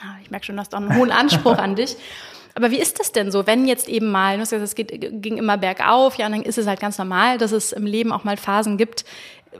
[0.00, 1.96] Ah, ich merke schon, du hast auch einen hohen Anspruch an dich.
[2.56, 5.22] Aber wie ist das denn so, wenn jetzt eben mal, du hast gesagt, es geht,
[5.22, 8.12] ging immer bergauf, ja, und dann ist es halt ganz normal, dass es im Leben
[8.12, 9.04] auch mal Phasen gibt,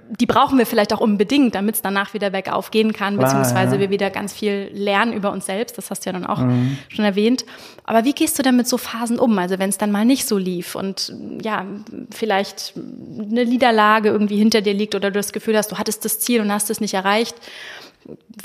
[0.09, 3.81] die brauchen wir vielleicht auch unbedingt, damit es danach wieder bergauf gehen kann, beziehungsweise ja.
[3.81, 5.79] wir wieder ganz viel lernen über uns selbst.
[5.79, 6.79] Das hast du ja dann auch mhm.
[6.89, 7.45] schon erwähnt.
[7.85, 9.39] Aber wie gehst du denn mit so Phasen um?
[9.39, 11.67] Also wenn es dann mal nicht so lief und ja,
[12.11, 16.19] vielleicht eine Niederlage irgendwie hinter dir liegt oder du das Gefühl hast, du hattest das
[16.19, 17.37] Ziel und hast es nicht erreicht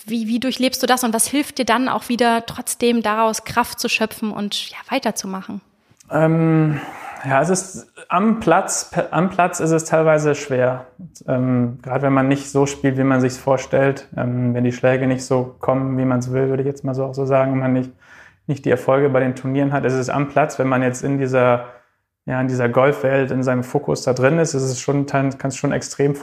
[0.06, 3.80] wie, wie durchlebst du das und was hilft dir dann auch wieder trotzdem daraus Kraft
[3.80, 5.62] zu schöpfen und ja, weiterzumachen?
[6.10, 6.80] Ähm,
[7.26, 10.88] ja, es ist am Platz, am Platz ist es teilweise schwer.
[11.28, 15.08] Ähm, gerade wenn man nicht so spielt, wie man sich vorstellt, ähm, wenn die Schläge
[15.08, 17.54] nicht so kommen, wie man es will, würde ich jetzt mal so auch so sagen,
[17.54, 17.92] wenn man nicht,
[18.48, 21.20] nicht die Erfolge bei den Turnieren hat, ist es am Platz, wenn man jetzt in
[21.20, 21.66] dieser,
[22.26, 25.56] ja, in dieser Golfwelt, in seinem Fokus da drin ist, ist es schon, kann es
[25.56, 26.16] schon extrem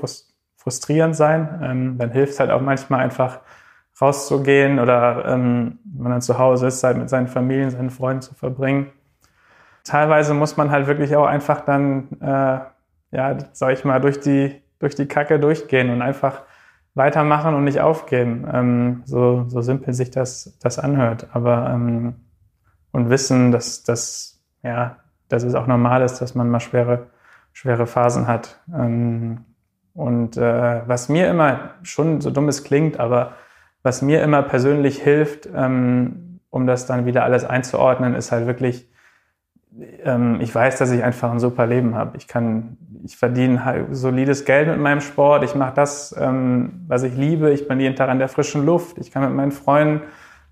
[0.68, 1.60] frustrierend sein.
[1.62, 3.40] Ähm, dann hilft es halt auch manchmal einfach
[4.00, 8.34] rauszugehen oder ähm, wenn man zu Hause ist, Zeit mit seinen Familien, seinen Freunden zu
[8.34, 8.92] verbringen.
[9.82, 12.60] Teilweise muss man halt wirklich auch einfach dann, äh,
[13.10, 16.42] ja, sag ich mal, durch die, durch die Kacke durchgehen und einfach
[16.94, 18.46] weitermachen und nicht aufgeben.
[18.52, 21.28] Ähm, so, so simpel sich das, das anhört.
[21.32, 22.16] Aber ähm,
[22.92, 24.98] und wissen, dass, dass, ja,
[25.30, 27.06] dass es auch normal ist, dass man mal schwere,
[27.52, 28.60] schwere Phasen hat.
[28.72, 29.46] Ähm,
[29.98, 33.32] und äh, was mir immer, schon so dumm es klingt, aber
[33.82, 38.88] was mir immer persönlich hilft, ähm, um das dann wieder alles einzuordnen, ist halt wirklich,
[40.04, 42.16] ähm, ich weiß, dass ich einfach ein super Leben habe.
[42.16, 45.42] Ich kann, ich verdiene halt solides Geld mit meinem Sport.
[45.42, 47.50] Ich mache das, ähm, was ich liebe.
[47.50, 48.98] Ich bin jeden Tag an der frischen Luft.
[48.98, 50.02] Ich kann mit meinen Freunden,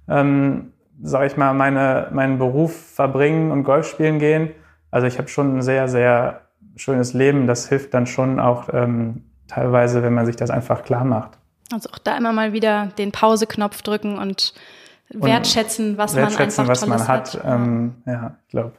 [0.08, 4.50] ähm, sage ich mal, meine, meinen Beruf verbringen und Golf spielen gehen.
[4.90, 6.40] Also ich habe schon ein sehr, sehr
[6.74, 7.46] schönes Leben.
[7.46, 11.38] Das hilft dann schon auch, ähm, teilweise, wenn man sich das einfach klar macht.
[11.72, 14.54] Also auch da immer mal wieder den Pause-Knopf drücken und
[15.10, 17.34] wertschätzen, was wertschätzen, man einfach was Tolles man hat.
[17.34, 17.44] hat.
[17.44, 18.72] Ähm, ja, ich glaube,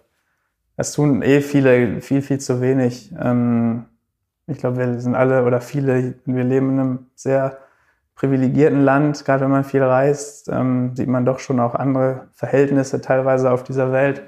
[0.76, 3.14] das tun eh viele viel, viel zu wenig.
[3.20, 3.86] Ähm,
[4.46, 7.58] ich glaube, wir sind alle oder viele, wir leben in einem sehr
[8.16, 9.26] privilegierten Land.
[9.26, 13.64] Gerade wenn man viel reist, ähm, sieht man doch schon auch andere Verhältnisse teilweise auf
[13.64, 14.24] dieser Welt.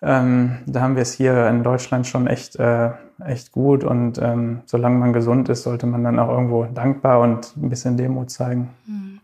[0.00, 2.90] Ähm, da haben wir es hier in Deutschland schon echt, äh,
[3.26, 7.56] echt gut und ähm, solange man gesund ist, sollte man dann auch irgendwo dankbar und
[7.56, 8.70] ein bisschen Demut zeigen.
[8.86, 9.20] Hm.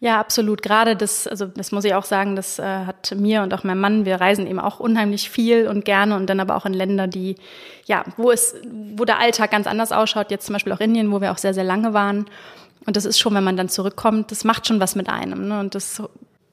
[0.00, 0.62] Ja, absolut.
[0.62, 3.80] Gerade das, also das muss ich auch sagen, das äh, hat mir und auch mein
[3.80, 7.08] Mann, wir reisen eben auch unheimlich viel und gerne und dann aber auch in Länder,
[7.08, 7.34] die,
[7.84, 8.54] ja, wo es,
[8.96, 10.30] wo der Alltag ganz anders ausschaut.
[10.30, 12.26] Jetzt zum Beispiel auch Indien, wo wir auch sehr, sehr lange waren.
[12.86, 15.48] Und das ist schon, wenn man dann zurückkommt, das macht schon was mit einem.
[15.48, 15.58] Ne?
[15.58, 16.00] Und das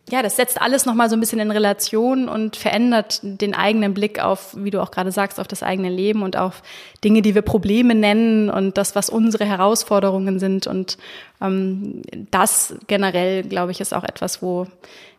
[0.09, 4.23] ja, das setzt alles nochmal so ein bisschen in Relation und verändert den eigenen Blick
[4.23, 6.61] auf, wie du auch gerade sagst, auf das eigene Leben und auf
[7.03, 10.67] Dinge, die wir Probleme nennen und das, was unsere Herausforderungen sind.
[10.67, 10.99] Und
[11.41, 14.67] ähm, das generell, glaube ich, ist auch etwas, wo,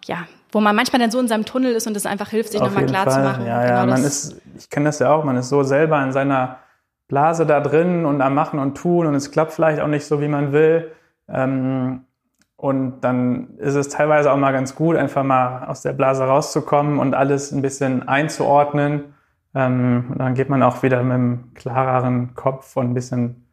[0.05, 2.61] ja, wo man manchmal dann so in seinem Tunnel ist und es einfach hilft, sich
[2.61, 3.12] nochmal klar Fall.
[3.12, 3.44] zu machen.
[3.44, 6.12] Ja, ja, genau man ist, ich kenne das ja auch, man ist so selber in
[6.12, 6.61] seiner
[7.09, 10.20] Blase da drin und am Machen und Tun und es klappt vielleicht auch nicht so,
[10.20, 10.92] wie man will.
[11.29, 12.06] Ähm,
[12.57, 16.99] und dann ist es teilweise auch mal ganz gut, einfach mal aus der Blase rauszukommen
[16.99, 19.14] und alles ein bisschen einzuordnen.
[19.55, 23.47] Ähm, dann geht man auch wieder mit einem klareren Kopf und ein bisschen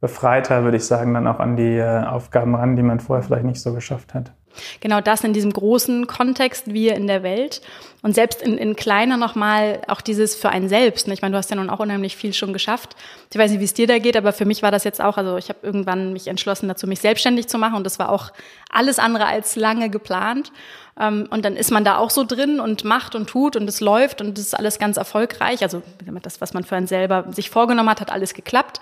[0.00, 3.44] befreiter, würde ich sagen, dann auch an die äh, Aufgaben ran, die man vorher vielleicht
[3.44, 4.32] nicht so geschafft hat.
[4.80, 7.60] Genau das in diesem großen Kontext, wir in der Welt.
[8.02, 11.06] Und selbst in, in kleiner nochmal auch dieses für einen selbst.
[11.06, 11.14] Ne?
[11.14, 12.96] Ich meine, du hast ja nun auch unheimlich viel schon geschafft.
[13.30, 15.18] Ich weiß nicht, wie es dir da geht, aber für mich war das jetzt auch,
[15.18, 18.32] also ich habe irgendwann mich entschlossen dazu, mich selbstständig zu machen und das war auch
[18.70, 20.50] alles andere als lange geplant.
[20.98, 23.80] Ähm, und dann ist man da auch so drin und macht und tut und es
[23.80, 25.62] läuft und es ist alles ganz erfolgreich.
[25.62, 25.82] Also
[26.22, 28.80] das, was man für einen selber sich vorgenommen hat, hat alles geklappt.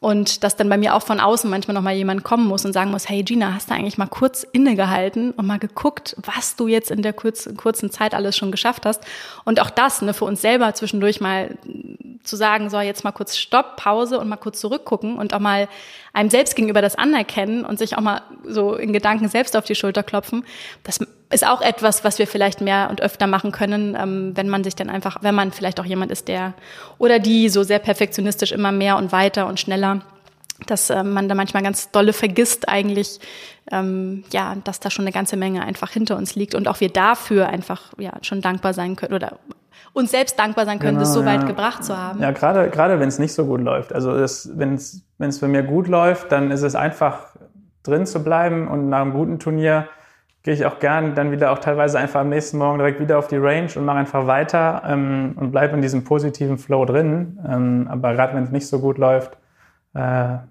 [0.00, 2.72] Und dass dann bei mir auch von außen manchmal noch mal jemand kommen muss und
[2.72, 6.68] sagen muss, hey Gina, hast du eigentlich mal kurz innegehalten und mal geguckt, was du
[6.68, 9.02] jetzt in der kurzen, kurzen Zeit alles schon geschafft hast?
[9.44, 11.58] Und auch das, ne, für uns selber zwischendurch mal
[12.22, 15.68] zu sagen, so jetzt mal kurz Stopp, Pause und mal kurz zurückgucken und auch mal
[16.12, 19.74] einem selbst gegenüber das anerkennen und sich auch mal so in Gedanken selbst auf die
[19.74, 20.44] Schulter klopfen.
[20.84, 24.64] Das ist auch etwas, was wir vielleicht mehr und öfter machen können, ähm, wenn man
[24.64, 26.54] sich dann einfach, wenn man vielleicht auch jemand ist, der
[26.98, 30.00] oder die so sehr perfektionistisch immer mehr und weiter und schneller,
[30.66, 33.20] dass äh, man da manchmal ganz dolle vergisst eigentlich,
[33.70, 36.88] ähm, ja, dass da schon eine ganze Menge einfach hinter uns liegt und auch wir
[36.88, 39.38] dafür einfach ja schon dankbar sein können oder
[39.92, 42.20] uns selbst dankbar sein können, genau, das so weit gebracht zu haben.
[42.20, 43.92] Ja, gerade gerade wenn es nicht so gut läuft.
[43.92, 47.36] Also wenn es wenn es bei mir gut läuft, dann ist es einfach
[47.82, 49.88] drin zu bleiben und nach einem guten Turnier
[50.42, 53.28] gehe ich auch gern dann wieder auch teilweise einfach am nächsten Morgen direkt wieder auf
[53.28, 57.38] die Range und mache einfach weiter ähm, und bleibe in diesem positiven Flow drin.
[57.48, 59.34] Ähm, aber gerade wenn es nicht so gut läuft,
[59.94, 59.98] äh,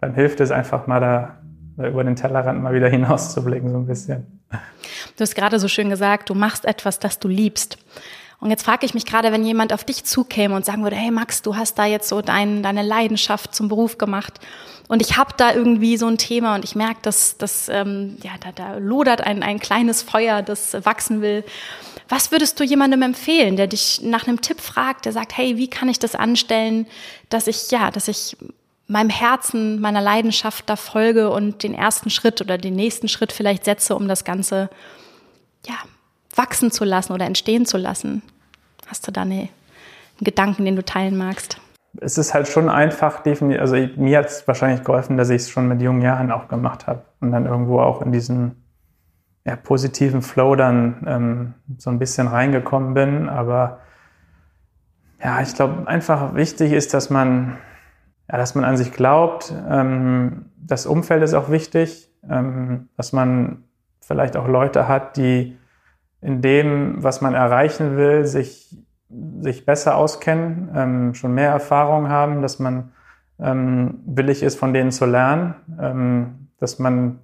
[0.02, 1.38] dann hilft es einfach mal da
[1.88, 4.26] über den Tellerrand mal wieder hinauszublicken so ein bisschen.
[5.16, 7.78] Du hast gerade so schön gesagt, du machst etwas, das du liebst.
[8.40, 11.10] Und jetzt frage ich mich gerade, wenn jemand auf dich zukäme und sagen würde, hey
[11.10, 14.40] Max, du hast da jetzt so dein, deine Leidenschaft zum Beruf gemacht
[14.88, 18.32] und ich habe da irgendwie so ein Thema und ich merke, dass, dass ähm, ja,
[18.40, 21.44] da, da lodert ein, ein kleines Feuer, das wachsen will.
[22.10, 25.70] Was würdest du jemandem empfehlen, der dich nach einem Tipp fragt, der sagt, hey, wie
[25.70, 26.88] kann ich das anstellen,
[27.30, 28.38] dass ich, ja, dass ich
[28.88, 33.66] meinem Herzen, meiner Leidenschaft da folge und den ersten Schritt oder den nächsten Schritt vielleicht
[33.66, 34.70] setze, um das Ganze,
[35.68, 35.76] ja,
[36.38, 38.22] wachsen zu lassen oder entstehen zu lassen?
[38.88, 39.50] Hast du da eine, einen
[40.22, 41.60] Gedanken, den du teilen magst?
[42.00, 45.50] Es ist halt schon einfach, definitiv, also mir hat es wahrscheinlich geholfen, dass ich es
[45.50, 48.64] schon mit jungen Jahren auch gemacht habe und dann irgendwo auch in diesen
[49.46, 53.30] ja, positiven Flow dann ähm, so ein bisschen reingekommen bin.
[53.30, 53.80] Aber
[55.24, 57.58] ja, ich glaube, einfach wichtig ist, dass man,
[58.30, 59.54] ja, dass man an sich glaubt.
[59.70, 63.64] Ähm, das Umfeld ist auch wichtig, ähm, dass man
[64.02, 65.57] vielleicht auch Leute hat, die
[66.22, 68.76] in dem, was man erreichen will, sich,
[69.42, 72.92] sich besser auskennen, ähm, schon mehr Erfahrung haben, dass man
[73.40, 77.20] ähm, willig ist, von denen zu lernen, ähm, dass man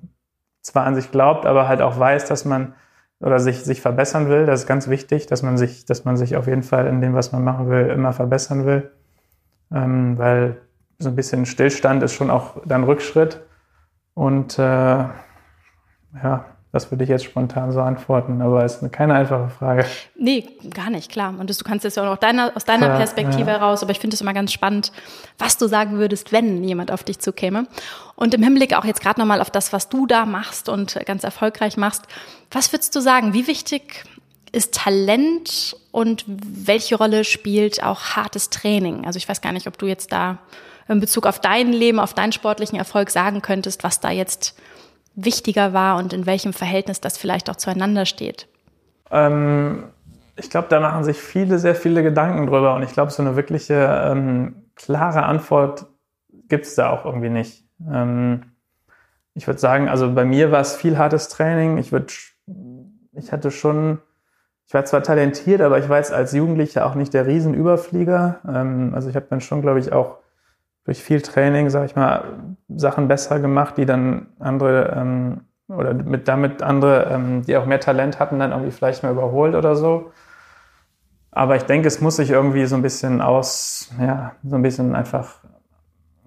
[0.61, 2.73] zwar an sich glaubt, aber halt auch weiß, dass man
[3.19, 4.45] oder sich, sich verbessern will.
[4.45, 7.13] Das ist ganz wichtig, dass man sich, dass man sich auf jeden Fall in dem,
[7.13, 8.91] was man machen will, immer verbessern will.
[9.71, 10.57] Ähm, weil
[10.99, 13.41] so ein bisschen Stillstand ist schon auch dann Rückschritt.
[14.13, 19.47] Und äh, ja, das würde ich jetzt spontan so antworten, aber es ist keine einfache
[19.47, 19.85] Frage.
[20.15, 21.31] Nee, gar nicht, klar.
[21.39, 23.59] Und du kannst jetzt auch noch deiner, aus deiner klar, Perspektive ja.
[23.59, 24.91] heraus, aber ich finde es immer ganz spannend,
[25.37, 27.67] was du sagen würdest, wenn jemand auf dich zukäme.
[28.15, 31.23] Und im Hinblick auch jetzt gerade nochmal auf das, was du da machst und ganz
[31.23, 32.07] erfolgreich machst,
[32.49, 34.05] was würdest du sagen, wie wichtig
[34.51, 39.05] ist Talent und welche Rolle spielt auch hartes Training?
[39.05, 40.39] Also ich weiß gar nicht, ob du jetzt da
[40.87, 44.55] in Bezug auf dein Leben, auf deinen sportlichen Erfolg sagen könntest, was da jetzt
[45.15, 48.47] wichtiger war und in welchem Verhältnis das vielleicht auch zueinander steht?
[49.11, 49.85] Ähm,
[50.35, 53.35] ich glaube, da machen sich viele, sehr viele Gedanken drüber und ich glaube, so eine
[53.35, 55.85] wirkliche ähm, klare Antwort
[56.49, 57.65] gibt es da auch irgendwie nicht.
[57.91, 58.43] Ähm,
[59.35, 61.77] ich würde sagen, also bei mir war es viel hartes Training.
[61.77, 62.07] Ich würde,
[63.13, 63.99] ich hatte schon,
[64.67, 68.41] ich war zwar talentiert, aber ich war jetzt als Jugendlicher auch nicht der Riesenüberflieger.
[68.47, 70.17] Ähm, also ich habe dann schon, glaube ich, auch
[70.85, 72.23] durch viel Training, sage ich mal,
[72.67, 77.79] Sachen besser gemacht, die dann andere ähm, oder mit damit andere, ähm, die auch mehr
[77.79, 80.11] Talent hatten, dann irgendwie vielleicht mal überholt oder so.
[81.31, 84.93] Aber ich denke, es muss sich irgendwie so ein bisschen aus, ja, so ein bisschen
[84.93, 85.39] einfach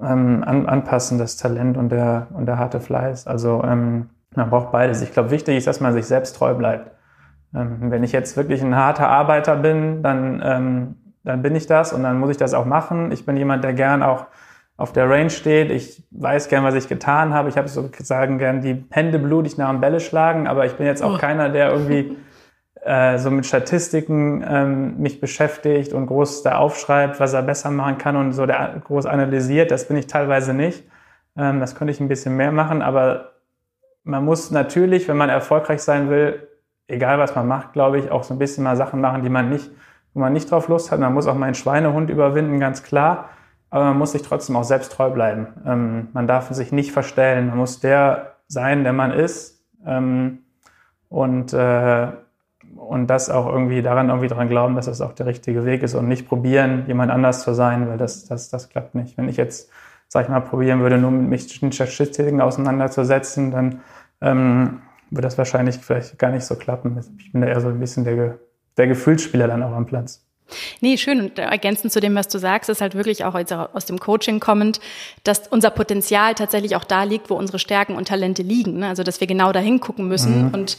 [0.02, 3.26] ähm, an, anpassen, das Talent und der, und der harte Fleiß.
[3.26, 5.02] Also ähm, man braucht beides.
[5.02, 6.90] Ich glaube, wichtig ist, dass man sich selbst treu bleibt.
[7.54, 11.92] Ähm, wenn ich jetzt wirklich ein harter Arbeiter bin, dann, ähm, dann bin ich das
[11.92, 13.12] und dann muss ich das auch machen.
[13.12, 14.26] Ich bin jemand, der gern auch
[14.76, 15.70] auf der Range steht.
[15.70, 17.48] Ich weiß gern, was ich getan habe.
[17.48, 21.02] Ich habe sozusagen gern die Hände blutig nach dem Bälle schlagen, aber ich bin jetzt
[21.02, 21.18] auch oh.
[21.18, 22.16] keiner, der irgendwie
[22.84, 27.98] äh, so mit Statistiken ähm, mich beschäftigt und groß da aufschreibt, was er besser machen
[27.98, 29.70] kann und so der groß analysiert.
[29.70, 30.84] Das bin ich teilweise nicht.
[31.38, 33.32] Ähm, das könnte ich ein bisschen mehr machen, aber
[34.04, 36.46] man muss natürlich, wenn man erfolgreich sein will,
[36.86, 39.48] egal was man macht, glaube ich, auch so ein bisschen mal Sachen machen, die man
[39.48, 39.70] nicht,
[40.14, 41.00] wo man nicht drauf Lust hat.
[41.00, 43.30] Man muss auch mal einen Schweinehund überwinden, ganz klar
[43.76, 45.48] aber man muss sich trotzdem auch selbst treu bleiben.
[45.66, 47.48] Ähm, man darf sich nicht verstellen.
[47.48, 49.62] Man muss der sein, der man ist.
[49.84, 50.38] Ähm,
[51.10, 52.08] und, äh,
[52.74, 55.94] und das auch irgendwie daran irgendwie dran glauben, dass das auch der richtige Weg ist
[55.94, 59.18] und nicht probieren, jemand anders zu sein, weil das, das, das klappt nicht.
[59.18, 59.70] Wenn ich jetzt,
[60.08, 63.80] sag ich mal, probieren würde, nur mit mich mit Statistiken auseinanderzusetzen, dann
[64.22, 66.98] ähm, würde das wahrscheinlich vielleicht gar nicht so klappen.
[67.18, 68.38] Ich bin da eher so ein bisschen der,
[68.78, 70.25] der Gefühlsspieler dann auch am Platz.
[70.80, 71.20] Nee, schön.
[71.20, 74.80] Und ergänzend zu dem, was du sagst, ist halt wirklich auch aus dem Coaching kommend,
[75.24, 78.78] dass unser Potenzial tatsächlich auch da liegt, wo unsere Stärken und Talente liegen.
[78.78, 78.88] Ne?
[78.88, 80.54] Also, dass wir genau dahin gucken müssen mhm.
[80.54, 80.78] und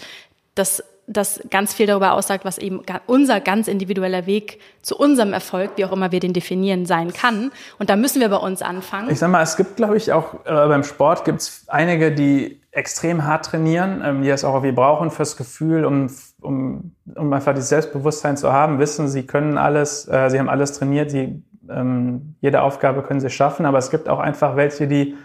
[0.55, 5.71] dass das ganz viel darüber aussagt, was eben unser ganz individueller Weg zu unserem Erfolg,
[5.77, 7.51] wie auch immer wir den definieren, sein kann.
[7.79, 9.09] Und da müssen wir bei uns anfangen.
[9.09, 12.61] Ich sag mal, es gibt, glaube ich, auch äh, beim Sport gibt es einige, die
[12.71, 17.53] extrem hart trainieren, ähm, die es auch irgendwie brauchen fürs Gefühl, um, um, um einfach
[17.53, 22.35] dieses Selbstbewusstsein zu haben, wissen, sie können alles, äh, sie haben alles trainiert, sie, ähm,
[22.41, 25.15] jede Aufgabe können sie schaffen, aber es gibt auch einfach welche, die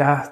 [0.00, 0.22] ja,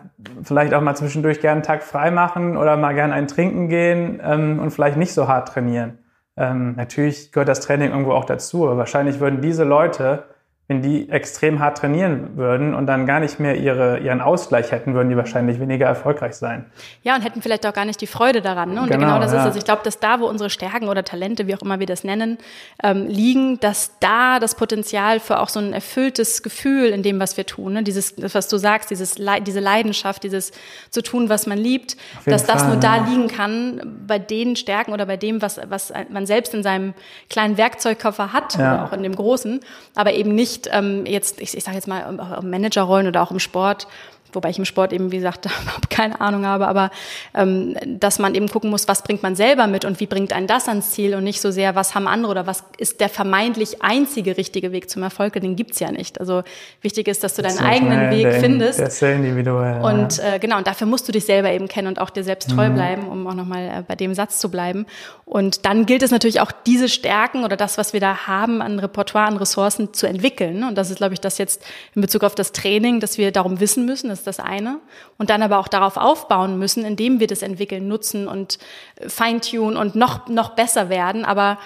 [0.43, 4.19] vielleicht auch mal zwischendurch gerne einen Tag frei machen oder mal gerne ein Trinken gehen
[4.25, 5.99] ähm, und vielleicht nicht so hart trainieren.
[6.39, 10.25] Ähm, natürlich gehört das Training irgendwo auch dazu, aber wahrscheinlich würden diese Leute
[10.69, 14.93] wenn die extrem hart trainieren würden und dann gar nicht mehr ihre, ihren Ausgleich hätten,
[14.93, 16.67] würden die wahrscheinlich weniger erfolgreich sein.
[17.03, 18.75] Ja, und hätten vielleicht auch gar nicht die Freude daran.
[18.75, 18.83] Ne?
[18.83, 19.45] Und genau, genau das ja.
[19.45, 19.57] ist es.
[19.57, 22.37] Ich glaube, dass da, wo unsere Stärken oder Talente, wie auch immer wir das nennen,
[22.83, 27.39] ähm, liegen, dass da das Potenzial für auch so ein erfülltes Gefühl in dem, was
[27.39, 27.83] wir tun, ne?
[27.83, 29.15] dieses, was du sagst, dieses,
[29.47, 30.53] diese Leidenschaft, dieses
[30.91, 32.81] zu tun, was man liebt, dass Fall, das nur ja.
[32.81, 36.93] da liegen kann, bei den Stärken oder bei dem, was, was man selbst in seinem
[37.31, 38.75] kleinen Werkzeugkoffer hat ja.
[38.75, 39.61] oder auch in dem großen,
[39.95, 43.39] aber eben nicht nicht ähm, jetzt, ich, ich sage jetzt mal, Managerrollen oder auch im
[43.39, 43.87] Sport,
[44.33, 46.91] wobei ich im Sport eben, wie gesagt, überhaupt keine Ahnung habe, aber
[47.35, 50.47] ähm, dass man eben gucken muss, was bringt man selber mit und wie bringt einen
[50.47, 53.83] das ans Ziel und nicht so sehr, was haben andere oder was ist der vermeintlich
[53.83, 56.21] einzige richtige Weg zum Erfolg, den gibt's ja nicht.
[56.21, 56.43] Also
[56.83, 58.79] wichtig ist, dass du deinen eigenen Weg der, findest.
[58.79, 59.81] Der ist sehr individuell.
[59.83, 62.51] Und äh, genau, und dafür musst du dich selber eben kennen und auch dir selbst
[62.51, 62.75] treu mhm.
[62.75, 64.87] bleiben, um auch nochmal äh, bei dem Satz zu bleiben.
[65.25, 68.79] Und dann gilt es natürlich auch, diese Stärken oder das, was wir da haben an
[68.79, 70.65] Repertoire, an Ressourcen zu entwickeln.
[70.65, 71.63] Und das ist, glaube ich, das jetzt
[71.95, 74.79] in Bezug auf das Training, dass wir darum wissen müssen, das ist das eine.
[75.17, 78.59] Und dann aber auch darauf aufbauen müssen, indem wir das entwickeln, nutzen und
[79.07, 81.25] feintunen und noch, noch besser werden.
[81.25, 81.59] Aber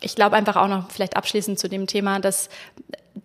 [0.00, 2.48] ich glaube einfach auch noch vielleicht abschließend zu dem Thema, dass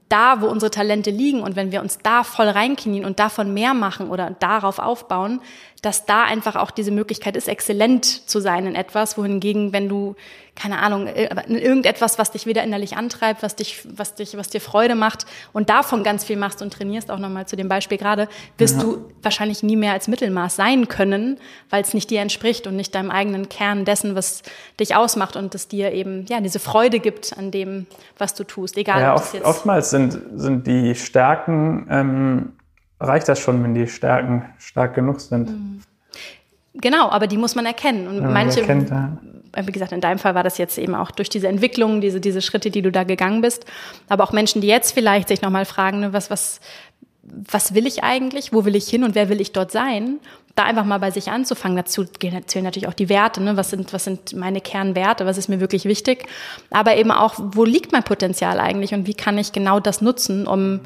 [0.09, 3.73] da, wo unsere Talente liegen und wenn wir uns da voll reinknien und davon mehr
[3.73, 5.41] machen oder darauf aufbauen,
[5.85, 10.15] dass da einfach auch diese Möglichkeit ist, exzellent zu sein in etwas, wohingegen, wenn du,
[10.55, 14.61] keine Ahnung, äh, irgendetwas, was dich wieder innerlich antreibt, was dich, was dich, was dir
[14.61, 18.27] Freude macht und davon ganz viel machst und trainierst, auch nochmal zu dem Beispiel gerade,
[18.57, 18.81] wirst ja.
[18.81, 22.95] du wahrscheinlich nie mehr als Mittelmaß sein können, weil es nicht dir entspricht und nicht
[22.95, 24.41] deinem eigenen Kern dessen, was
[24.79, 27.85] dich ausmacht und es dir eben, ja, diese Freude gibt an dem,
[28.17, 29.01] was du tust, egal.
[29.01, 32.53] Ja, oft, oftmals sind, sind die Stärken, ähm,
[33.07, 35.49] reicht das schon, wenn die Stärken stark genug sind.
[35.49, 35.81] Mhm.
[36.75, 38.07] Genau, aber die muss man erkennen.
[38.07, 39.17] Und ja, manche, erkennt, ja.
[39.55, 42.41] wie gesagt, in deinem Fall war das jetzt eben auch durch diese Entwicklung, diese, diese
[42.41, 43.65] Schritte, die du da gegangen bist.
[44.09, 46.59] Aber auch Menschen, die jetzt vielleicht sich nochmal fragen, ne, was, was,
[47.23, 48.51] was will ich eigentlich?
[48.51, 50.19] Wo will ich hin und wer will ich dort sein?
[50.55, 51.77] Da einfach mal bei sich anzufangen.
[51.77, 53.41] Dazu zählen natürlich auch die Werte.
[53.41, 53.57] Ne?
[53.57, 55.25] Was sind, was sind meine Kernwerte?
[55.25, 56.25] Was ist mir wirklich wichtig?
[56.71, 60.45] Aber eben auch, wo liegt mein Potenzial eigentlich und wie kann ich genau das nutzen,
[60.47, 60.81] um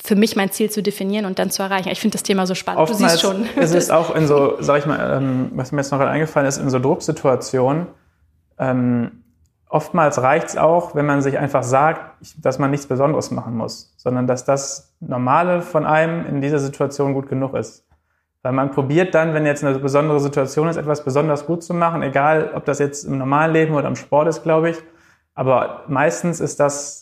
[0.00, 1.88] für mich mein Ziel zu definieren und dann zu erreichen.
[1.88, 2.80] Ich finde das Thema so spannend.
[2.80, 3.62] Oftmals du siehst schon.
[3.62, 6.48] Es ist auch in so, sag ich mal, ähm, was mir jetzt noch gerade eingefallen
[6.48, 7.86] ist, in so Drucksituationen.
[8.58, 9.22] Ähm,
[9.68, 12.00] oftmals reicht es auch, wenn man sich einfach sagt,
[12.38, 17.14] dass man nichts Besonderes machen muss, sondern dass das Normale von einem in dieser Situation
[17.14, 17.84] gut genug ist.
[18.42, 22.02] Weil man probiert dann, wenn jetzt eine besondere Situation ist, etwas besonders gut zu machen,
[22.02, 24.76] egal ob das jetzt im normalen Leben oder im Sport ist, glaube ich.
[25.34, 27.01] Aber meistens ist das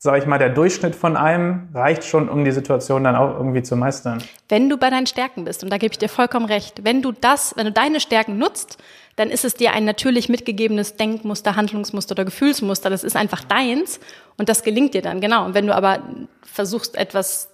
[0.00, 3.62] sage ich mal, der Durchschnitt von einem reicht schon, um die Situation dann auch irgendwie
[3.62, 4.22] zu meistern.
[4.48, 7.10] Wenn du bei deinen Stärken bist, und da gebe ich dir vollkommen recht, wenn du
[7.10, 8.78] das, wenn du deine Stärken nutzt,
[9.16, 12.90] dann ist es dir ein natürlich mitgegebenes Denkmuster, Handlungsmuster oder Gefühlsmuster.
[12.90, 13.98] Das ist einfach deins
[14.36, 15.44] und das gelingt dir dann, genau.
[15.44, 15.98] Und wenn du aber
[16.42, 17.50] versuchst, etwas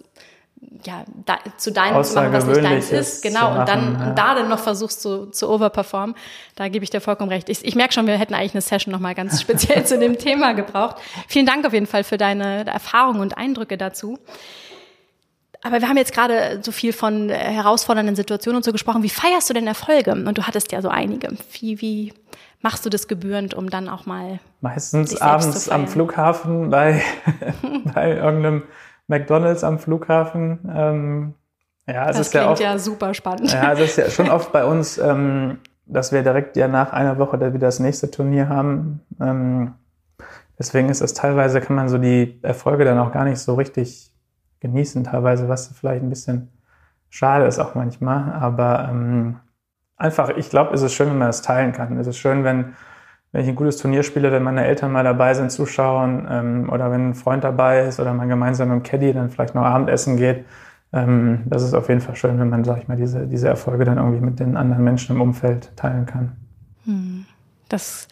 [0.85, 4.09] ja, da, zu deinem zu machen, was nicht deins ist, genau, und dann ja.
[4.09, 6.15] und da dann noch versuchst zu, zu overperformen,
[6.57, 7.49] da gebe ich dir vollkommen recht.
[7.49, 10.53] Ich, ich merke schon, wir hätten eigentlich eine Session nochmal ganz speziell zu dem Thema
[10.53, 10.97] gebraucht.
[11.29, 14.19] Vielen Dank auf jeden Fall für deine Erfahrungen und Eindrücke dazu.
[15.62, 19.03] Aber wir haben jetzt gerade so viel von herausfordernden Situationen und so gesprochen.
[19.03, 20.12] Wie feierst du denn Erfolge?
[20.12, 21.31] Und du hattest ja so einige.
[21.53, 22.12] Wie, wie
[22.65, 24.41] machst du das gebührend, um dann auch mal.
[24.61, 27.03] Meistens abends am Flughafen bei,
[27.95, 28.62] bei irgendeinem
[29.07, 30.59] McDonalds am Flughafen.
[30.73, 31.35] Ähm,
[31.87, 33.53] ja, es das ist klingt ja, oft, ja super spannend.
[33.53, 37.19] Ja, es ist ja schon oft bei uns, ähm, dass wir direkt ja nach einer
[37.19, 39.01] Woche wieder das nächste Turnier haben.
[39.21, 39.75] Ähm,
[40.59, 44.11] deswegen ist es teilweise, kann man so die Erfolge dann auch gar nicht so richtig
[44.61, 46.51] genießen, teilweise, was vielleicht ein bisschen
[47.11, 48.33] schade ist auch manchmal.
[48.33, 49.41] Aber ähm,
[49.97, 51.99] einfach, ich glaube, es ist schön, wenn man das teilen kann.
[51.99, 52.75] Es ist schön, wenn
[53.35, 56.93] wenn ich ein gutes Turnier spiele, wenn meine Eltern mal dabei sind, zuschauen ähm, oder
[56.93, 60.16] wenn ein Freund dabei ist oder man gemeinsam mit dem Caddy dann vielleicht noch Abendessen
[60.16, 60.45] geht.
[60.93, 63.85] Ähm, das ist auf jeden Fall schön, wenn man, sag ich mal, diese, diese Erfolge
[63.85, 66.37] dann irgendwie mit den anderen Menschen im Umfeld teilen kann.
[66.85, 67.26] Hm.
[67.68, 68.07] Das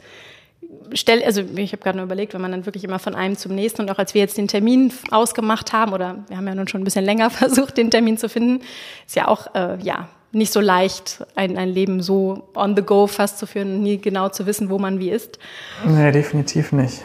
[0.93, 3.55] stell, also ich habe gerade nur überlegt, wenn man dann wirklich immer von einem zum
[3.55, 6.67] nächsten und auch als wir jetzt den Termin ausgemacht haben oder wir haben ja nun
[6.67, 8.65] schon ein bisschen länger versucht, den Termin zu finden,
[9.07, 13.07] ist ja auch äh, ja nicht so leicht, ein, ein Leben so on the go
[13.07, 15.39] fast zu führen und nie genau zu wissen, wo man wie ist.
[15.85, 17.03] Nee, definitiv nicht.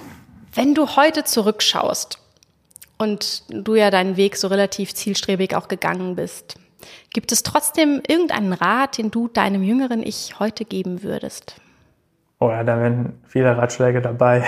[0.53, 2.19] Wenn du heute zurückschaust
[2.97, 6.57] und du ja deinen Weg so relativ zielstrebig auch gegangen bist,
[7.13, 11.55] gibt es trotzdem irgendeinen Rat, den du deinem jüngeren Ich heute geben würdest?
[12.39, 14.45] Oh ja, da wären viele Ratschläge dabei.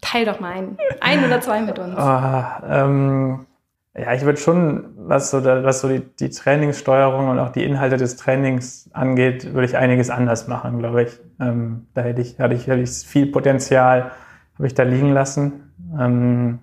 [0.00, 0.78] Teil doch mal einen.
[1.00, 1.94] Ein oder zwei mit uns.
[1.96, 3.45] Oh, ähm,
[3.98, 7.64] ja, ich würde schon, was so, da, was so die, die Trainingssteuerung und auch die
[7.64, 11.18] Inhalte des Trainings angeht, würde ich einiges anders machen, glaube ich.
[11.40, 14.10] Ähm, da hätte ich, hatte ich, hätte ich viel Potenzial,
[14.56, 15.72] habe ich da liegen lassen.
[15.98, 16.58] Ähm,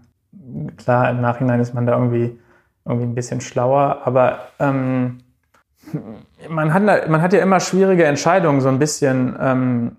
[0.78, 2.40] klar, im Nachhinein ist man da irgendwie,
[2.86, 5.20] irgendwie ein bisschen schlauer, aber ähm,
[6.50, 9.98] man, hat, man hat ja immer schwierige Entscheidungen so ein bisschen ähm,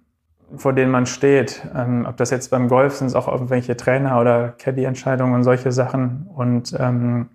[0.56, 1.66] vor denen man steht.
[1.74, 6.28] Ähm, ob das jetzt beim Golf sind, auch irgendwelche Trainer oder Caddy-Entscheidungen und solche Sachen.
[6.34, 7.28] Und ähm,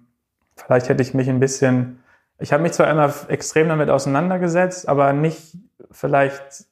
[0.56, 2.00] vielleicht hätte ich mich ein bisschen,
[2.40, 5.58] ich habe mich zwar immer extrem damit auseinandergesetzt, aber nicht
[5.92, 6.66] vielleicht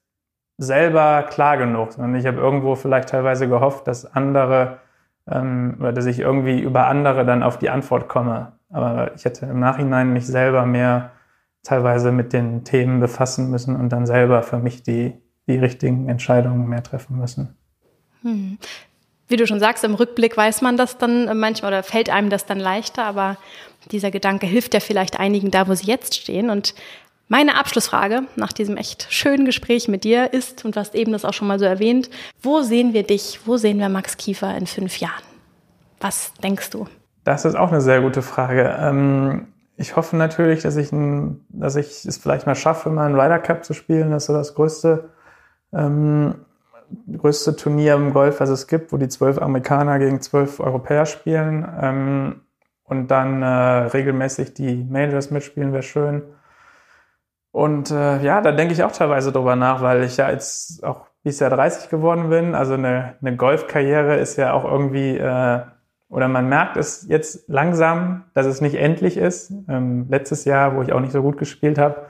[0.57, 4.79] selber klar genug, sondern ich habe irgendwo vielleicht teilweise gehofft, dass andere
[5.29, 8.53] ähm, oder dass ich irgendwie über andere dann auf die Antwort komme.
[8.71, 11.11] Aber ich hätte im Nachhinein mich selber mehr
[11.63, 16.67] teilweise mit den Themen befassen müssen und dann selber für mich die die richtigen Entscheidungen
[16.67, 17.55] mehr treffen müssen.
[18.21, 18.57] Hm.
[19.27, 22.45] Wie du schon sagst, im Rückblick weiß man das dann manchmal oder fällt einem das
[22.45, 23.37] dann leichter, aber
[23.91, 26.49] dieser Gedanke hilft ja vielleicht einigen da, wo sie jetzt stehen.
[26.49, 26.73] Und
[27.27, 31.25] meine Abschlussfrage nach diesem echt schönen Gespräch mit dir ist, und du hast eben das
[31.25, 32.09] auch schon mal so erwähnt,
[32.41, 35.23] wo sehen wir dich, wo sehen wir Max Kiefer in fünf Jahren?
[35.99, 36.87] Was denkst du?
[37.25, 38.77] Das ist auch eine sehr gute Frage.
[38.79, 40.89] Ähm, ich hoffe natürlich, dass ich,
[41.49, 44.11] dass ich es vielleicht mal schaffe, mal einen Ryder Cup zu spielen.
[44.11, 45.09] Das ist so das größte
[45.73, 46.35] ähm,
[47.17, 51.67] größte Turnier im Golf, was es gibt, wo die zwölf Amerikaner gegen zwölf Europäer spielen
[51.81, 52.41] ähm,
[52.83, 56.23] und dann äh, regelmäßig die Majors mitspielen, wäre schön.
[57.51, 61.07] Und äh, ja, da denke ich auch teilweise drüber nach, weil ich ja jetzt auch
[61.35, 62.55] Jahr 30 geworden bin.
[62.55, 65.61] Also eine, eine Golfkarriere ist ja auch irgendwie, äh,
[66.09, 69.51] oder man merkt es jetzt langsam, dass es nicht endlich ist.
[69.67, 72.05] Ähm, letztes Jahr, wo ich auch nicht so gut gespielt habe,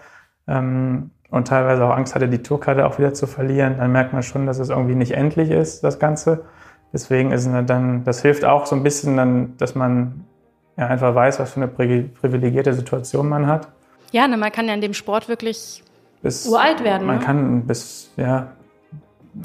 [0.47, 4.24] ähm, und teilweise auch Angst hatte, die Tourkarte auch wieder zu verlieren, dann merkt man
[4.24, 6.46] schon, dass es irgendwie nicht endlich ist, das Ganze.
[6.94, 10.26] Deswegen ist es dann, das hilft auch so ein bisschen dann, dass man
[10.78, 13.68] ja einfach weiß, was für eine privilegierte Situation man hat.
[14.12, 15.84] Ja, ne, man kann ja in dem Sport wirklich
[16.22, 17.06] bis, uralt werden.
[17.06, 17.26] Man ne?
[17.26, 18.48] kann bis, ja.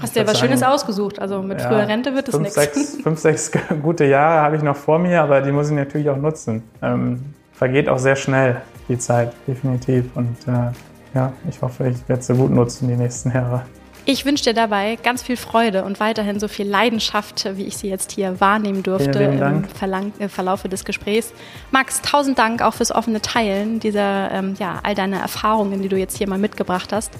[0.00, 1.18] Hast du ja was sagen, Schönes ausgesucht.
[1.18, 2.54] Also mit ja, früher Rente wird es nichts.
[2.54, 3.50] Sechs, fünf, sechs
[3.82, 6.62] gute Jahre habe ich noch vor mir, aber die muss ich natürlich auch nutzen.
[6.80, 10.04] Ähm, vergeht auch sehr schnell die Zeit, definitiv.
[10.14, 10.70] Und äh,
[11.14, 13.62] ja, ich hoffe, ich werde sie gut nutzen die nächsten Jahre.
[14.04, 17.88] Ich wünsche dir dabei ganz viel Freude und weiterhin so viel Leidenschaft, wie ich sie
[17.88, 21.32] jetzt hier wahrnehmen durfte im Verlang äh, Verlaufe des Gesprächs.
[21.70, 25.96] Max, tausend Dank auch fürs offene Teilen dieser, ähm, ja, all deine Erfahrungen, die du
[25.96, 27.12] jetzt hier mal mitgebracht hast.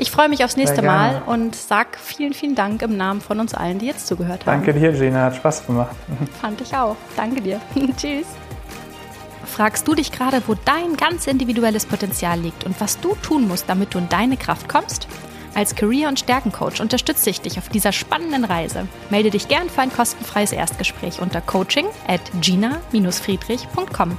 [0.00, 3.52] Ich freue mich aufs nächste Mal und sag vielen, vielen Dank im Namen von uns
[3.52, 4.64] allen, die jetzt zugehört haben.
[4.64, 5.96] Danke dir, Gina, hat Spaß gemacht.
[6.40, 6.94] Fand ich auch.
[7.16, 7.60] Danke dir.
[7.96, 8.26] Tschüss.
[9.48, 13.68] Fragst du dich gerade, wo dein ganz individuelles Potenzial liegt und was du tun musst,
[13.68, 15.08] damit du in deine Kraft kommst?
[15.54, 18.86] Als Career- und Stärkencoach unterstütze ich dich auf dieser spannenden Reise.
[19.10, 24.16] Melde dich gern für ein kostenfreies Erstgespräch unter coaching at gina-friedrich.com.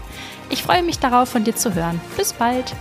[0.50, 2.02] Ich freue mich darauf, von dir zu hören.
[2.18, 2.76] Bis bald!